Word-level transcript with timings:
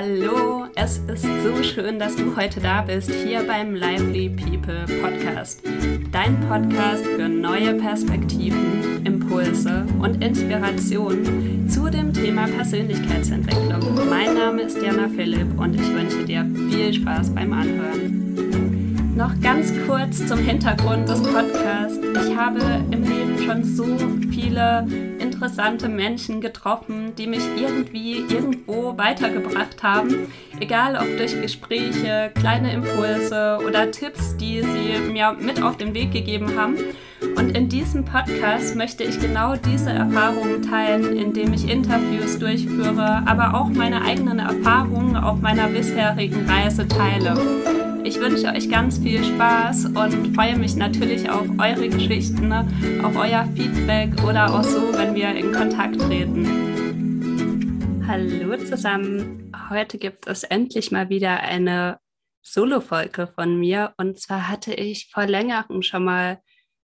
Hallo, 0.00 0.66
es 0.76 0.98
ist 1.12 1.26
so 1.42 1.60
schön, 1.60 1.98
dass 1.98 2.14
du 2.14 2.36
heute 2.36 2.60
da 2.60 2.82
bist, 2.82 3.10
hier 3.10 3.42
beim 3.42 3.74
Lively 3.74 4.28
People 4.28 4.84
Podcast. 5.02 5.60
Dein 6.12 6.38
Podcast 6.42 7.04
für 7.04 7.28
neue 7.28 7.74
Perspektiven, 7.74 9.04
Impulse 9.04 9.84
und 10.00 10.22
Inspiration 10.22 11.68
zu 11.68 11.90
dem 11.90 12.12
Thema 12.12 12.46
Persönlichkeitsentwicklung. 12.46 14.08
Mein 14.08 14.34
Name 14.34 14.62
ist 14.62 14.80
Jana 14.80 15.08
Philipp 15.08 15.58
und 15.58 15.74
ich 15.74 15.92
wünsche 15.92 16.24
dir 16.24 16.46
viel 16.70 16.94
Spaß 16.94 17.34
beim 17.34 17.52
Anhören. 17.52 19.16
Noch 19.16 19.32
ganz 19.40 19.72
kurz 19.88 20.24
zum 20.28 20.38
Hintergrund 20.38 21.08
des 21.08 21.20
Podcasts. 21.24 21.98
Ich 22.24 22.36
habe 22.36 22.60
im 22.92 23.02
schon 23.48 23.64
so 23.64 23.84
viele 24.30 24.86
interessante 25.18 25.88
Menschen 25.88 26.40
getroffen, 26.40 27.14
die 27.16 27.26
mich 27.26 27.42
irgendwie 27.56 28.24
irgendwo 28.28 28.96
weitergebracht 28.98 29.82
haben. 29.82 30.30
Egal 30.60 30.96
ob 30.96 31.16
durch 31.16 31.40
Gespräche, 31.40 32.30
kleine 32.34 32.74
Impulse 32.74 33.58
oder 33.66 33.90
Tipps, 33.90 34.36
die 34.36 34.62
sie 34.62 35.12
mir 35.12 35.32
mit 35.32 35.62
auf 35.62 35.76
den 35.78 35.94
Weg 35.94 36.12
gegeben 36.12 36.58
haben. 36.58 36.76
Und 37.36 37.56
in 37.56 37.68
diesem 37.68 38.04
Podcast 38.04 38.76
möchte 38.76 39.02
ich 39.02 39.18
genau 39.18 39.54
diese 39.56 39.90
Erfahrungen 39.90 40.62
teilen, 40.62 41.16
indem 41.16 41.52
ich 41.52 41.68
Interviews 41.68 42.38
durchführe, 42.38 43.22
aber 43.26 43.54
auch 43.54 43.68
meine 43.68 44.02
eigenen 44.02 44.40
Erfahrungen 44.40 45.16
auf 45.16 45.40
meiner 45.40 45.68
bisherigen 45.68 46.46
Reise 46.48 46.86
teile. 46.86 47.34
Ich 48.08 48.18
wünsche 48.18 48.46
euch 48.46 48.70
ganz 48.70 48.96
viel 48.96 49.22
Spaß 49.22 49.84
und 49.84 50.34
freue 50.34 50.56
mich 50.56 50.76
natürlich 50.76 51.28
auf 51.28 51.46
eure 51.58 51.90
Geschichten, 51.90 52.48
ne? 52.48 52.66
auf 53.04 53.14
euer 53.14 53.46
Feedback 53.54 54.24
oder 54.24 54.46
auch 54.46 54.64
so, 54.64 54.94
wenn 54.94 55.14
wir 55.14 55.34
in 55.34 55.52
Kontakt 55.52 56.00
treten. 56.00 56.46
Hallo 58.08 58.56
zusammen. 58.64 59.52
Heute 59.68 59.98
gibt 59.98 60.26
es 60.26 60.42
endlich 60.42 60.90
mal 60.90 61.10
wieder 61.10 61.40
eine 61.40 61.98
Solo-Folge 62.40 63.26
von 63.26 63.60
mir. 63.60 63.92
Und 63.98 64.18
zwar 64.18 64.48
hatte 64.48 64.72
ich 64.72 65.10
vor 65.12 65.26
längerem 65.26 65.82
schon 65.82 66.04
mal 66.04 66.40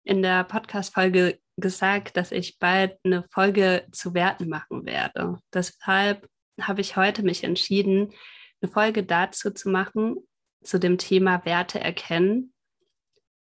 in 0.02 0.20
der 0.20 0.42
Podcast-Folge 0.42 1.38
gesagt, 1.56 2.16
dass 2.16 2.32
ich 2.32 2.58
bald 2.58 2.98
eine 3.04 3.24
Folge 3.30 3.86
zu 3.92 4.14
Werten 4.14 4.48
machen 4.48 4.84
werde. 4.84 5.38
Deshalb 5.54 6.26
habe 6.60 6.80
ich 6.80 6.96
heute 6.96 7.22
mich 7.22 7.44
entschieden, 7.44 8.12
eine 8.60 8.72
Folge 8.72 9.04
dazu 9.04 9.52
zu 9.52 9.68
machen, 9.68 10.16
zu 10.64 10.78
dem 10.78 10.98
Thema 10.98 11.44
Werte 11.44 11.80
erkennen 11.80 12.52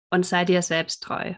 und 0.10 0.26
sei 0.26 0.46
dir 0.46 0.62
selbst 0.62 1.02
treu. 1.04 1.34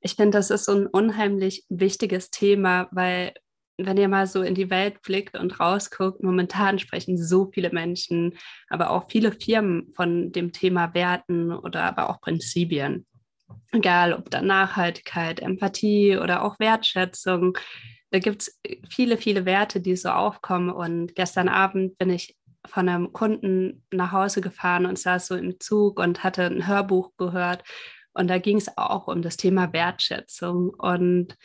Ich 0.00 0.14
finde, 0.14 0.38
das 0.38 0.50
ist 0.50 0.66
so 0.66 0.72
ein 0.72 0.86
unheimlich 0.86 1.64
wichtiges 1.68 2.30
Thema, 2.30 2.88
weil 2.92 3.32
wenn 3.78 3.96
ihr 3.96 4.08
mal 4.08 4.26
so 4.26 4.42
in 4.42 4.54
die 4.54 4.70
Welt 4.70 5.02
blickt 5.02 5.36
und 5.36 5.60
rausguckt, 5.60 6.22
momentan 6.22 6.78
sprechen 6.78 7.18
so 7.18 7.50
viele 7.52 7.70
Menschen, 7.70 8.38
aber 8.68 8.90
auch 8.90 9.10
viele 9.10 9.32
Firmen 9.32 9.92
von 9.94 10.32
dem 10.32 10.52
Thema 10.52 10.94
Werten 10.94 11.52
oder 11.52 11.82
aber 11.82 12.08
auch 12.08 12.20
Prinzipien. 12.20 13.06
Egal, 13.72 14.12
ob 14.12 14.30
da 14.30 14.40
Nachhaltigkeit, 14.40 15.40
Empathie 15.40 16.16
oder 16.16 16.42
auch 16.42 16.58
Wertschätzung. 16.58 17.58
Da 18.10 18.18
gibt 18.18 18.42
es 18.42 18.60
viele, 18.88 19.18
viele 19.18 19.44
Werte, 19.44 19.80
die 19.80 19.96
so 19.96 20.08
aufkommen. 20.08 20.70
Und 20.70 21.14
gestern 21.14 21.48
Abend 21.48 21.98
bin 21.98 22.10
ich 22.10 22.36
von 22.66 22.88
einem 22.88 23.12
Kunden 23.12 23.84
nach 23.90 24.12
Hause 24.12 24.40
gefahren 24.40 24.86
und 24.86 24.98
saß 24.98 25.28
so 25.28 25.36
im 25.36 25.58
Zug 25.60 25.98
und 25.98 26.24
hatte 26.24 26.44
ein 26.44 26.66
Hörbuch 26.66 27.12
gehört. 27.16 27.64
Und 28.12 28.28
da 28.28 28.38
ging 28.38 28.56
es 28.56 28.76
auch 28.78 29.08
um 29.08 29.22
das 29.22 29.36
Thema 29.36 29.72
Wertschätzung. 29.72 30.70
Und 30.70 31.36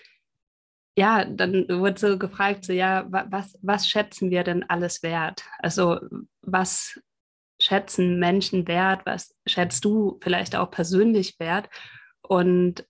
ja, 0.98 1.26
dann 1.26 1.68
wurde 1.70 2.00
so 2.00 2.18
gefragt, 2.18 2.66
so 2.66 2.74
ja, 2.74 3.06
was, 3.10 3.58
was 3.62 3.88
schätzen 3.88 4.30
wir 4.30 4.44
denn 4.44 4.70
alles 4.70 5.04
wert? 5.04 5.44
Also 5.60 6.00
was 6.42 7.00
schätzen 7.62 8.20
Menschen 8.20 8.68
wert? 8.68 9.02
Was 9.06 9.36
schätzt 9.46 9.86
du 9.86 10.20
vielleicht 10.22 10.56
auch 10.56 10.72
persönlich 10.72 11.40
wert? 11.40 11.70
Und 12.22 12.86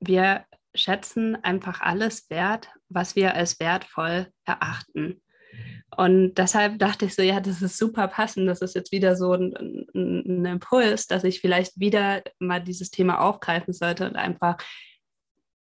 wir 0.00 0.44
schätzen 0.74 1.42
einfach 1.42 1.80
alles 1.80 2.30
wert, 2.30 2.70
was 2.88 3.16
wir 3.16 3.34
als 3.34 3.60
wertvoll 3.60 4.28
erachten. 4.44 5.22
Und 5.96 6.34
deshalb 6.34 6.78
dachte 6.78 7.06
ich 7.06 7.14
so, 7.14 7.22
ja, 7.22 7.40
das 7.40 7.62
ist 7.62 7.78
super 7.78 8.08
passend. 8.08 8.46
Das 8.46 8.60
ist 8.60 8.74
jetzt 8.74 8.92
wieder 8.92 9.16
so 9.16 9.32
ein, 9.32 9.86
ein, 9.94 10.44
Impuls, 10.44 11.06
dass 11.06 11.24
ich 11.24 11.40
vielleicht 11.40 11.78
wieder 11.80 12.22
mal 12.38 12.62
dieses 12.62 12.90
Thema 12.90 13.20
aufgreifen 13.20 13.72
sollte 13.72 14.06
und 14.06 14.16
einfach 14.16 14.58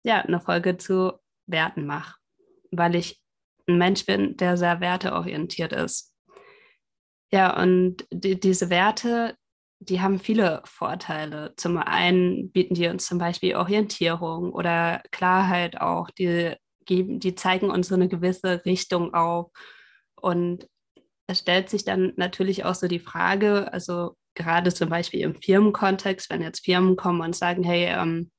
ja, 0.03 0.20
eine 0.20 0.41
Folge 0.41 0.76
zu 0.76 1.12
Werten 1.47 1.86
mache, 1.86 2.16
weil 2.70 2.97
ich 2.97 3.20
ein 3.69 3.78
Mensch 3.78 4.04
bin, 4.04 4.36
der 4.36 4.56
sehr 4.56 4.81
werteorientiert 4.81 5.72
ist. 5.72 6.12
Ja, 7.32 7.60
und 7.60 8.06
die, 8.12 8.38
diese 8.38 8.70
Werte, 8.70 9.36
die 9.81 10.00
haben 10.00 10.19
viele 10.19 10.62
Vorteile. 10.65 11.54
Zum 11.56 11.76
einen 11.76 12.50
bieten 12.50 12.75
die 12.75 12.88
uns 12.88 13.06
zum 13.06 13.19
Beispiel 13.19 13.56
Orientierung 13.56 14.53
oder 14.53 15.03
Klarheit 15.10 15.81
auch. 15.81 16.10
Die, 16.10 16.54
geben, 16.84 17.20
die 17.20 17.34
zeigen 17.34 17.70
uns 17.70 17.88
so 17.88 17.94
eine 17.94 18.09
gewisse 18.09 18.65
Richtung 18.65 19.12
auf 19.12 19.50
und 20.21 20.69
es 21.27 21.41
stellt 21.41 21.69
sich 21.69 21.84
dann 21.84 22.12
natürlich 22.16 22.65
auch 22.65 22.75
so 22.75 22.88
die 22.88 23.00
Frage, 23.00 23.72
also 23.72 24.16
gerade 24.34 24.72
zum 24.72 24.88
Beispiel 24.88 25.21
im 25.21 25.34
Firmenkontext, 25.34 26.31
wenn 26.31 26.43
jetzt 26.43 26.65
Firmen 26.65 26.97
kommen 26.97 27.21
und 27.21 27.34
sagen, 27.34 27.65
hey, 27.65 27.87
ähm, 27.87 28.31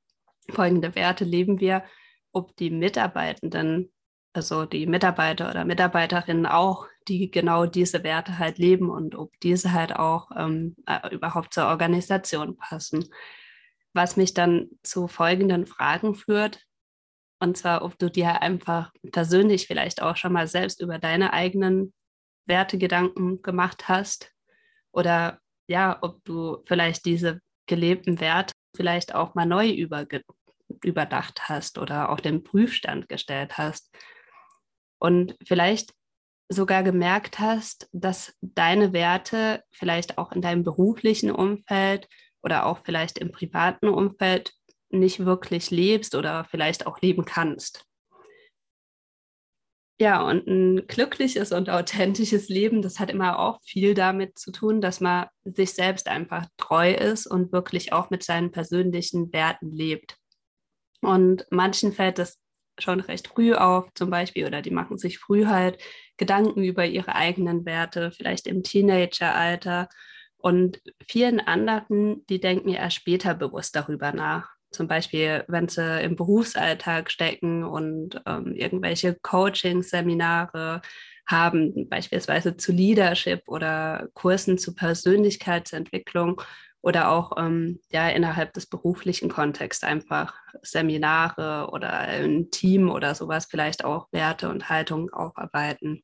folgende 0.50 0.94
Werte 0.94 1.24
leben 1.24 1.60
wir, 1.60 1.84
ob 2.32 2.56
die 2.56 2.70
Mitarbeitenden, 2.70 3.92
also 4.32 4.64
die 4.64 4.86
Mitarbeiter 4.86 5.50
oder 5.50 5.64
Mitarbeiterinnen 5.64 6.46
auch, 6.46 6.86
die 7.08 7.30
genau 7.30 7.66
diese 7.66 8.04
Werte 8.04 8.38
halt 8.38 8.58
leben 8.58 8.90
und 8.90 9.14
ob 9.14 9.32
diese 9.40 9.72
halt 9.72 9.96
auch 9.96 10.30
ähm, 10.36 10.76
äh, 10.86 11.14
überhaupt 11.14 11.52
zur 11.52 11.66
Organisation 11.66 12.56
passen. 12.56 13.06
Was 13.92 14.16
mich 14.16 14.34
dann 14.34 14.68
zu 14.82 15.08
folgenden 15.08 15.66
Fragen 15.66 16.14
führt. 16.14 16.64
Und 17.40 17.56
zwar, 17.56 17.82
ob 17.84 17.98
du 17.98 18.10
dir 18.10 18.42
einfach 18.42 18.92
persönlich 19.12 19.66
vielleicht 19.66 20.02
auch 20.02 20.16
schon 20.16 20.32
mal 20.32 20.48
selbst 20.48 20.80
über 20.80 20.98
deine 20.98 21.32
eigenen 21.32 21.92
Wertegedanken 22.46 23.42
gemacht 23.42 23.88
hast 23.88 24.32
oder 24.92 25.38
ja, 25.68 25.98
ob 26.00 26.24
du 26.24 26.62
vielleicht 26.66 27.04
diese 27.04 27.40
gelebten 27.66 28.20
Werte 28.20 28.54
vielleicht 28.74 29.14
auch 29.14 29.34
mal 29.34 29.46
neu 29.46 29.68
überge 29.68 30.22
überdacht 30.82 31.48
hast 31.48 31.78
oder 31.78 32.10
auf 32.10 32.20
den 32.20 32.44
Prüfstand 32.44 33.08
gestellt 33.08 33.58
hast. 33.58 33.94
Und 34.98 35.36
vielleicht 35.46 35.94
sogar 36.48 36.82
gemerkt 36.82 37.38
hast, 37.38 37.88
dass 37.92 38.34
deine 38.40 38.92
Werte 38.92 39.62
vielleicht 39.70 40.18
auch 40.18 40.32
in 40.32 40.42
deinem 40.42 40.64
beruflichen 40.64 41.30
Umfeld 41.30 42.08
oder 42.42 42.66
auch 42.66 42.80
vielleicht 42.84 43.18
im 43.18 43.32
privaten 43.32 43.88
Umfeld 43.88 44.52
nicht 44.90 45.24
wirklich 45.24 45.70
lebst 45.70 46.14
oder 46.14 46.44
vielleicht 46.44 46.86
auch 46.86 47.00
leben 47.00 47.24
kannst. 47.24 47.84
Ja, 50.00 50.22
und 50.22 50.46
ein 50.46 50.86
glückliches 50.86 51.50
und 51.50 51.68
authentisches 51.70 52.48
Leben, 52.48 52.82
das 52.82 53.00
hat 53.00 53.10
immer 53.10 53.40
auch 53.40 53.60
viel 53.64 53.94
damit 53.94 54.38
zu 54.38 54.52
tun, 54.52 54.80
dass 54.80 55.00
man 55.00 55.26
sich 55.42 55.72
selbst 55.72 56.06
einfach 56.06 56.46
treu 56.56 56.92
ist 56.92 57.26
und 57.26 57.50
wirklich 57.50 57.92
auch 57.92 58.08
mit 58.08 58.22
seinen 58.22 58.52
persönlichen 58.52 59.32
Werten 59.32 59.72
lebt. 59.72 60.16
Und 61.00 61.46
manchen 61.50 61.92
fällt 61.92 62.18
das 62.18 62.38
schon 62.78 63.00
recht 63.00 63.26
früh 63.26 63.54
auf, 63.54 63.88
zum 63.94 64.08
Beispiel, 64.08 64.46
oder 64.46 64.62
die 64.62 64.70
machen 64.70 64.98
sich 64.98 65.18
früh 65.18 65.46
halt 65.46 65.82
Gedanken 66.16 66.62
über 66.62 66.86
ihre 66.86 67.16
eigenen 67.16 67.64
Werte, 67.64 68.12
vielleicht 68.12 68.46
im 68.46 68.62
Teenageralter. 68.62 69.88
Und 70.36 70.80
vielen 71.08 71.40
anderen, 71.40 72.24
die 72.26 72.38
denken 72.38 72.68
ja 72.68 72.78
erst 72.78 72.96
später 72.96 73.34
bewusst 73.34 73.74
darüber 73.74 74.12
nach 74.12 74.57
zum 74.70 74.88
Beispiel, 74.88 75.44
wenn 75.48 75.68
sie 75.68 76.02
im 76.02 76.16
Berufsalltag 76.16 77.10
stecken 77.10 77.64
und 77.64 78.20
ähm, 78.26 78.52
irgendwelche 78.54 79.16
Coaching-Seminare 79.22 80.82
haben, 81.26 81.88
beispielsweise 81.88 82.56
zu 82.56 82.72
Leadership 82.72 83.42
oder 83.46 84.08
Kursen 84.14 84.58
zu 84.58 84.74
Persönlichkeitsentwicklung 84.74 86.40
oder 86.80 87.10
auch 87.10 87.32
ähm, 87.36 87.80
ja, 87.90 88.08
innerhalb 88.08 88.54
des 88.54 88.66
beruflichen 88.66 89.28
Kontexts 89.28 89.84
einfach 89.84 90.34
Seminare 90.62 91.70
oder 91.70 91.92
ein 91.92 92.50
Team 92.50 92.90
oder 92.90 93.14
sowas 93.14 93.46
vielleicht 93.50 93.84
auch 93.84 94.08
Werte 94.12 94.48
und 94.48 94.68
Haltung 94.68 95.10
aufarbeiten. 95.10 96.02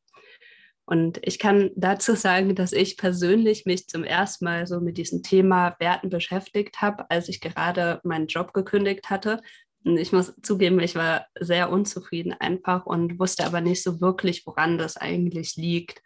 Und 0.86 1.18
ich 1.22 1.38
kann 1.38 1.70
dazu 1.76 2.14
sagen, 2.16 2.54
dass 2.54 2.72
ich 2.72 2.96
persönlich 2.96 3.66
mich 3.66 3.88
zum 3.88 4.04
ersten 4.04 4.44
Mal 4.44 4.66
so 4.66 4.80
mit 4.80 4.98
diesem 4.98 5.22
Thema 5.22 5.76
Werten 5.78 6.10
beschäftigt 6.10 6.80
habe, 6.82 7.10
als 7.10 7.28
ich 7.28 7.40
gerade 7.40 8.00
meinen 8.04 8.26
Job 8.26 8.52
gekündigt 8.52 9.10
hatte. 9.10 9.40
Und 9.84 9.98
ich 9.98 10.12
muss 10.12 10.34
zugeben, 10.42 10.80
ich 10.80 10.94
war 10.94 11.26
sehr 11.38 11.70
unzufrieden 11.70 12.32
einfach 12.32 12.86
und 12.86 13.18
wusste 13.18 13.44
aber 13.44 13.60
nicht 13.60 13.82
so 13.82 14.00
wirklich, 14.00 14.46
woran 14.46 14.78
das 14.78 14.96
eigentlich 14.96 15.56
liegt. 15.56 16.02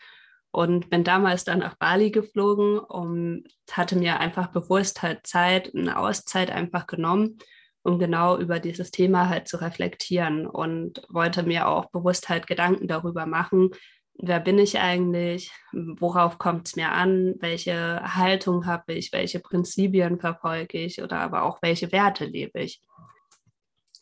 Und 0.51 0.89
bin 0.89 1.05
damals 1.05 1.45
dann 1.45 1.59
nach 1.59 1.77
Bali 1.77 2.11
geflogen 2.11 2.79
und 2.79 3.45
hatte 3.71 3.97
mir 3.97 4.19
einfach 4.19 4.49
bewusst 4.49 5.03
halt 5.03 5.27
Zeit, 5.27 5.75
eine 5.75 5.99
Auszeit 5.99 6.51
einfach 6.51 6.87
genommen, 6.87 7.39
um 7.83 7.99
genau 7.99 8.39
über 8.39 8.59
dieses 8.59 8.91
Thema 8.91 9.29
halt 9.29 9.47
zu 9.47 9.59
reflektieren 9.59 10.47
und 10.47 11.03
wollte 11.11 11.43
mir 11.43 11.69
auch 11.69 11.91
bewusst 11.91 12.29
halt 12.31 12.47
Gedanken 12.47 12.89
darüber 12.89 13.27
machen, 13.27 13.71
wer 14.19 14.41
bin 14.41 14.59
ich 14.59 14.79
eigentlich, 14.79 15.53
worauf 15.73 16.39
kommt 16.39 16.69
es 16.69 16.77
mir 16.77 16.91
an, 16.91 17.37
welche 17.39 18.03
Haltung 18.17 18.67
habe 18.67 18.93
ich, 18.95 19.13
welche 19.13 19.41
Prinzipien 19.41 20.19
verfolge 20.19 20.79
ich 20.79 21.03
oder 21.03 21.21
aber 21.21 21.45
auch 21.45 21.63
welche 21.63 21.93
Werte 21.93 22.25
lebe 22.25 22.61
ich. 22.61 22.83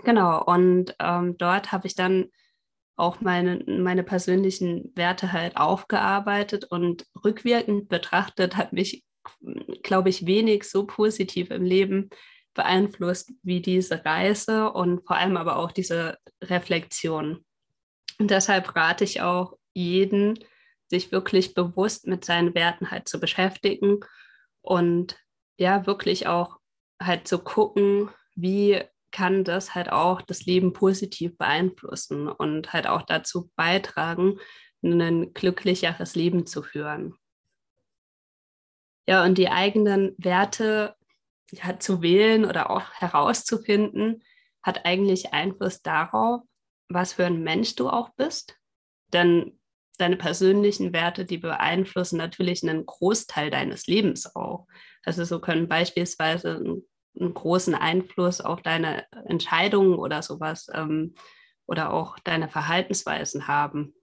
Genau, 0.05 0.43
und 0.43 0.95
ähm, 0.99 1.37
dort 1.39 1.73
habe 1.73 1.87
ich 1.87 1.95
dann 1.95 2.27
auch 2.97 3.21
meine, 3.21 3.63
meine 3.67 4.03
persönlichen 4.03 4.91
Werte 4.95 5.33
halt 5.33 5.57
aufgearbeitet 5.59 6.65
und 6.65 7.07
rückwirkend 7.25 7.89
betrachtet 7.89 8.57
hat 8.57 8.73
mich, 8.73 9.05
glaube 9.83 10.09
ich, 10.09 10.25
wenig 10.25 10.65
so 10.65 10.87
positiv 10.87 11.51
im 11.51 11.65
Leben 11.65 12.09
beeinflusst 12.55 13.33
wie 13.43 13.61
diese 13.61 14.03
Reise 14.05 14.73
und 14.73 15.07
vor 15.07 15.17
allem 15.17 15.37
aber 15.37 15.57
auch 15.57 15.73
diese 15.73 16.17
Reflexion. 16.43 17.45
Und 18.19 18.31
deshalb 18.31 18.75
rate 18.75 19.05
ich 19.05 19.21
auch 19.21 19.59
jeden, 19.77 20.39
sich 20.89 21.13
wirklich 21.13 21.55
bewusst 21.55 22.07
mit 22.07 22.25
seinen 22.25 22.55
Werten 22.55 22.91
halt 22.91 23.09
zu 23.09 23.21
beschäftigen 23.21 24.01
und 24.63 25.19
ja, 25.59 25.87
wirklich 25.87 26.27
auch 26.27 26.59
halt 27.01 27.29
zu 27.29 27.39
gucken, 27.39 28.11
wie 28.35 28.83
kann 29.11 29.45
das 29.45 29.75
halt 29.75 29.91
auch 29.91 30.21
das 30.21 30.45
Leben 30.45 30.73
positiv 30.73 31.39
beeinflussen 31.39 32.29
und 32.29 32.73
halt 32.73 32.87
auch 32.87 33.03
dazu 33.03 33.51
beitragen, 33.57 34.39
ein 34.83 35.33
glücklicheres 35.33 36.15
Leben 36.15 36.47
zu 36.47 36.63
führen. 36.63 37.17
Ja, 39.09 39.25
und 39.25 39.39
die 39.39 39.49
eigenen 39.49 40.15
Werte 40.19 40.97
ja, 41.51 41.79
zu 41.79 42.03
wählen 42.03 42.45
oder 42.45 42.71
auch 42.71 42.93
herauszufinden, 42.93 44.23
hat 44.63 44.85
eigentlich 44.85 45.33
Einfluss 45.33 45.81
darauf, 45.83 46.43
was 46.89 47.15
für 47.15 47.25
ein 47.25 47.43
Mensch 47.43 47.77
du 47.77 47.89
auch 47.89 48.11
bist. 48.11 48.59
Denn 49.13 49.59
deine 50.01 50.17
persönlichen 50.17 50.93
Werte, 50.93 51.25
die 51.25 51.39
beeinflussen 51.39 52.17
natürlich 52.17 52.63
einen 52.63 52.87
Großteil 52.87 53.51
deines 53.51 53.87
Lebens 53.87 54.35
auch. 54.35 54.67
Also 55.05 55.25
so 55.25 55.41
können 55.41 55.69
beispielsweise 55.69 56.57
einen, 56.57 56.83
einen 57.19 57.35
großen 57.35 57.75
Einfluss 57.75 58.41
auf 58.41 58.63
deine 58.63 59.07
Entscheidungen 59.27 59.95
oder 59.95 60.23
sowas 60.23 60.69
ähm, 60.73 61.15
oder 61.67 61.93
auch 61.93 62.19
deine 62.21 62.49
Verhaltensweisen 62.49 63.49
haben. 63.49 63.95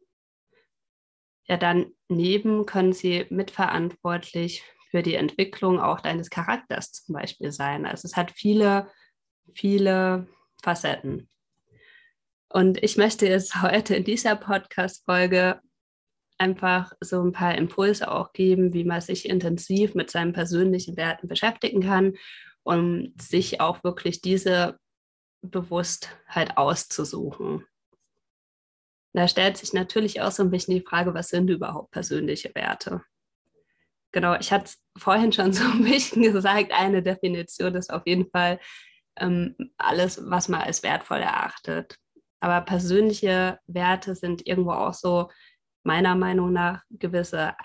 Ja, 1.45 1.57
daneben 1.57 2.65
können 2.65 2.93
sie 2.93 3.25
mitverantwortlich 3.29 4.63
für 4.91 5.01
die 5.01 5.15
Entwicklung 5.15 5.79
auch 5.79 5.99
deines 5.99 6.29
Charakters 6.29 6.91
zum 6.91 7.13
Beispiel 7.13 7.51
sein. 7.51 7.85
Also 7.85 8.07
es 8.07 8.15
hat 8.15 8.31
viele, 8.31 8.91
viele 9.53 10.27
Facetten. 10.61 11.29
Und 12.49 12.81
ich 12.83 12.97
möchte 12.97 13.27
jetzt 13.27 13.55
heute 13.61 13.95
in 13.95 14.03
dieser 14.03 14.35
Podcast-Folge 14.35 15.59
einfach 16.37 16.93
so 16.99 17.21
ein 17.23 17.31
paar 17.31 17.55
Impulse 17.55 18.11
auch 18.11 18.33
geben, 18.33 18.73
wie 18.73 18.83
man 18.83 19.01
sich 19.01 19.27
intensiv 19.27 19.95
mit 19.95 20.11
seinen 20.11 20.33
persönlichen 20.33 20.97
Werten 20.97 21.27
beschäftigen 21.27 21.81
kann, 21.81 22.15
um 22.63 23.13
sich 23.19 23.61
auch 23.61 23.83
wirklich 23.83 24.21
diese 24.21 24.77
bewusst 25.41 26.09
halt 26.27 26.57
auszusuchen. 26.57 27.65
Da 29.13 29.27
stellt 29.27 29.57
sich 29.57 29.73
natürlich 29.73 30.21
auch 30.21 30.31
so 30.31 30.43
ein 30.43 30.49
bisschen 30.49 30.73
die 30.73 30.85
Frage, 30.85 31.13
was 31.13 31.29
sind 31.29 31.49
überhaupt 31.49 31.91
persönliche 31.91 32.53
Werte? 32.55 33.03
Genau, 34.11 34.35
ich 34.35 34.51
hatte 34.51 34.71
vorhin 34.97 35.31
schon 35.31 35.53
so 35.53 35.63
ein 35.65 35.83
bisschen 35.83 36.21
gesagt, 36.33 36.71
eine 36.71 37.03
Definition 37.03 37.75
ist 37.75 37.91
auf 37.91 38.03
jeden 38.05 38.29
Fall 38.29 38.59
ähm, 39.17 39.55
alles, 39.77 40.21
was 40.29 40.49
man 40.49 40.61
als 40.61 40.81
wertvoll 40.81 41.19
erachtet. 41.19 41.97
Aber 42.39 42.61
persönliche 42.61 43.59
Werte 43.67 44.15
sind 44.15 44.45
irgendwo 44.47 44.71
auch 44.71 44.93
so 44.93 45.29
meiner 45.83 46.15
Meinung 46.15 46.53
nach 46.53 46.81
gewisse 46.89 47.55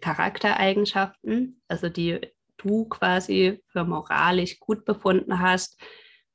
Charaktereigenschaften, 0.00 1.62
also 1.68 1.88
die 1.88 2.20
du 2.58 2.88
quasi 2.88 3.62
für 3.68 3.84
moralisch 3.84 4.58
gut 4.60 4.84
befunden 4.84 5.40
hast 5.40 5.80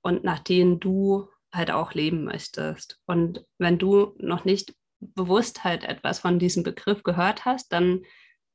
und 0.02 0.24
nach 0.24 0.40
denen 0.40 0.80
du 0.80 1.30
halt 1.54 1.72
auch 1.72 1.94
leben 1.94 2.24
möchtest. 2.24 3.00
Und 3.06 3.46
wenn 3.58 3.78
du 3.78 4.16
noch 4.18 4.46
nicht 4.46 4.74
bewusst 5.00 5.64
halt 5.64 5.84
etwas 5.84 6.20
von 6.20 6.40
diesem 6.40 6.64
Begriff 6.64 7.04
gehört 7.04 7.46
hast, 7.46 7.72
dann 7.72 8.04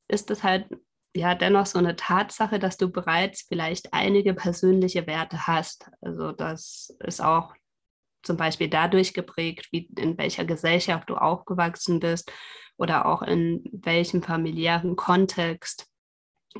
ist 0.07 0.29
es 0.29 0.43
halt 0.43 0.67
ja 1.15 1.35
dennoch 1.35 1.65
so 1.65 1.79
eine 1.79 1.95
Tatsache, 1.95 2.59
dass 2.59 2.77
du 2.77 2.91
bereits 2.91 3.43
vielleicht 3.43 3.93
einige 3.93 4.33
persönliche 4.33 5.07
Werte 5.07 5.47
hast. 5.47 5.89
Also 6.01 6.31
das 6.31 6.95
ist 6.99 7.21
auch 7.21 7.53
zum 8.23 8.37
Beispiel 8.37 8.69
dadurch 8.69 9.13
geprägt, 9.13 9.67
wie 9.71 9.89
in 9.97 10.17
welcher 10.17 10.45
Gesellschaft 10.45 11.09
du 11.09 11.15
aufgewachsen 11.15 11.99
bist 11.99 12.31
oder 12.77 13.05
auch 13.05 13.21
in 13.21 13.63
welchem 13.71 14.23
familiären 14.23 14.95
Kontext. 14.95 15.87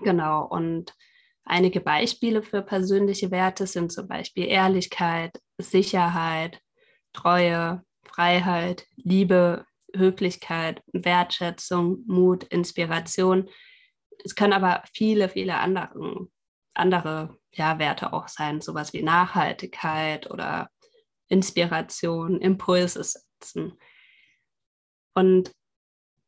Genau. 0.04 0.46
Und 0.46 0.94
einige 1.44 1.82
Beispiele 1.82 2.44
für 2.44 2.62
persönliche 2.62 3.32
Werte 3.32 3.68
sind 3.68 3.92
zum 3.92 4.08
Beispiel 4.08 4.46
Ehrlichkeit, 4.46 5.40
Sicherheit, 5.58 6.62
Treue, 7.14 7.84
Freiheit, 8.04 8.88
Liebe, 8.96 9.66
Höflichkeit, 9.96 10.82
Wertschätzung, 10.92 12.04
Mut, 12.08 12.44
Inspiration. 12.46 13.50
Es 14.24 14.36
können 14.36 14.54
aber 14.54 14.84
viele, 14.94 15.30
viele 15.30 15.58
andere, 15.58 16.28
andere 16.74 17.38
ja, 17.52 17.78
Werte 17.78 18.14
auch 18.14 18.28
sein, 18.28 18.62
sowas 18.62 18.94
wie 18.94 19.04
Nachhaltigkeit 19.04 20.30
oder 20.32 20.70
Inspiration, 21.28 22.40
Impulse 22.40 23.04
setzen. 23.04 23.78
Und 25.14 25.52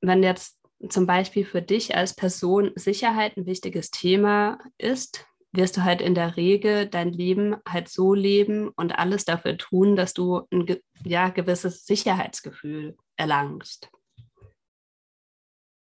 wenn 0.07 0.24
jetzt 0.24 0.57
zum 0.90 1.06
Beispiel 1.06 1.46
für 1.46 1.62
dich 1.62 1.96
als 1.96 2.16
Person 2.16 2.72
Sicherheit 2.75 3.38
ein 3.38 3.46
wichtiges 3.46 3.92
Thema 3.92 4.60
ist, 4.78 5.25
wirst 5.52 5.78
du 5.78 5.84
halt 5.84 6.02
in 6.02 6.16
der 6.16 6.38
Regel 6.38 6.88
dein 6.88 7.12
Leben 7.12 7.56
halt 7.68 7.88
so 7.88 8.13
leben 8.13 8.69
und 8.69 8.98
alles 8.98 9.25
dafür 9.25 9.57
tun, 9.57 9.96
dass 9.96 10.13
du 10.13 10.42
ein 10.52 10.66
ja, 11.04 11.30
gewisses 11.30 11.86
Sicherheitsgefühl 11.86 12.98
erlangst. 13.16 13.90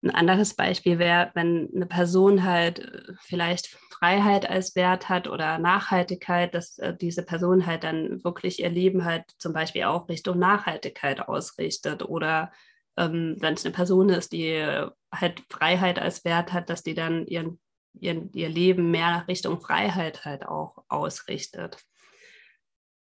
Ein 0.03 0.11
anderes 0.11 0.53
Beispiel 0.53 0.99
wäre, 0.99 1.31
wenn 1.33 1.71
eine 1.75 1.87
Person 1.87 2.45
halt 2.45 2.81
äh, 2.81 3.15
vielleicht 3.21 3.69
Freiheit 3.91 4.49
als 4.49 4.77
Wert 4.77 5.09
hat 5.09 5.29
oder 5.29 5.59
Nachhaltigkeit, 5.59 6.55
dass 6.55 6.79
äh, 6.79 6.95
diese 6.95 7.23
Person 7.23 7.65
halt 7.65 7.85
dann 7.85 8.23
wirklich 8.23 8.61
ihr 8.61 8.69
Leben 8.69 9.07
halt 9.07 9.25
zum 9.39 9.55
Beispiel 9.55 9.85
auch 9.85 10.11
Richtung 10.11 10.39
Nachhaltigkeit 10.39 11.27
ausrichtet 11.27 12.03
oder 12.03 12.53
ähm, 12.97 13.37
wenn 13.41 13.55
es 13.55 13.65
eine 13.65 13.75
Person 13.75 14.09
ist, 14.09 14.33
die 14.33 14.65
halt 15.13 15.43
Freiheit 15.51 15.99
als 15.99 16.25
Wert 16.25 16.53
hat, 16.53 16.71
dass 16.71 16.83
die 16.83 16.95
dann 16.95 17.27
ihren, 17.27 17.61
ihren, 17.95 18.33
ihr 18.33 18.49
Leben 18.49 18.91
mehr 18.91 19.25
Richtung 19.29 19.61
Freiheit 19.61 20.25
halt 20.25 20.47
auch 20.47 20.85
ausrichtet. 20.89 21.79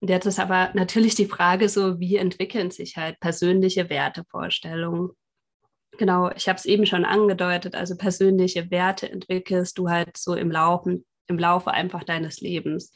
Und 0.01 0.09
jetzt 0.09 0.27
ist 0.27 0.41
aber 0.41 0.71
natürlich 0.75 1.15
die 1.15 1.27
Frage 1.27 1.69
so, 1.69 2.01
wie 2.01 2.17
entwickeln 2.17 2.73
sich 2.73 2.97
halt 2.97 3.21
persönliche 3.21 3.89
Wertevorstellungen? 3.89 5.11
Genau, 5.99 6.31
ich 6.35 6.49
habe 6.49 6.57
es 6.57 6.65
eben 6.65 6.87
schon 6.87 7.05
angedeutet, 7.05 7.77
also 7.77 7.97
persönliche 7.97 8.71
Werte 8.71 9.09
entwickelst 9.11 9.79
du 9.79 9.91
halt 9.91 10.17
so 10.17 10.35
im 10.35 10.51
Laufe, 10.51 11.03
im 11.29 11.39
Laufe 11.39 11.71
einfach 11.71 12.03
deines 12.03 12.41
Lebens. 12.41 12.93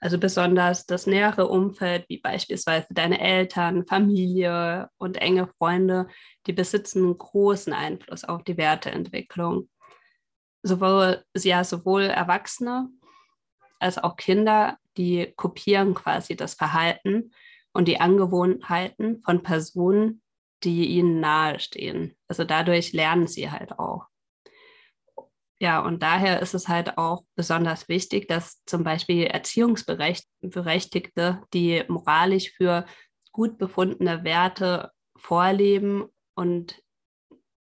Also 0.00 0.18
besonders 0.18 0.86
das 0.86 1.06
nähere 1.06 1.48
Umfeld, 1.48 2.08
wie 2.08 2.18
beispielsweise 2.18 2.86
deine 2.90 3.20
Eltern, 3.20 3.86
Familie 3.86 4.88
und 4.96 5.18
enge 5.18 5.46
Freunde, 5.58 6.08
die 6.46 6.54
besitzen 6.54 7.04
einen 7.04 7.18
großen 7.18 7.74
Einfluss 7.74 8.24
auf 8.24 8.42
die 8.42 8.56
Werteentwicklung. 8.56 9.68
Sowohl, 10.62 11.22
ja, 11.36 11.64
sowohl 11.64 12.04
Erwachsene 12.04 12.88
als 13.78 13.98
auch 13.98 14.16
Kinder, 14.16 14.78
die 14.96 15.32
kopieren 15.36 15.94
quasi 15.94 16.34
das 16.34 16.54
Verhalten 16.54 17.32
und 17.72 17.86
die 17.86 18.00
Angewohnheiten 18.00 19.22
von 19.22 19.42
Personen, 19.42 20.22
die 20.64 20.86
ihnen 20.86 21.20
nahestehen. 21.20 22.16
Also 22.28 22.44
dadurch 22.44 22.92
lernen 22.92 23.26
sie 23.26 23.50
halt. 23.50 23.72
Ja, 25.62 25.80
und 25.80 26.02
daher 26.02 26.40
ist 26.40 26.54
es 26.54 26.68
halt 26.68 26.96
auch 26.96 27.22
besonders 27.34 27.86
wichtig, 27.88 28.28
dass 28.28 28.64
zum 28.64 28.82
Beispiel 28.82 29.24
Erziehungsberechtigte, 29.24 31.42
die 31.52 31.84
moralisch 31.86 32.52
für 32.56 32.86
gut 33.30 33.58
befundene 33.58 34.24
Werte 34.24 34.90
vorleben 35.16 36.06
und 36.34 36.82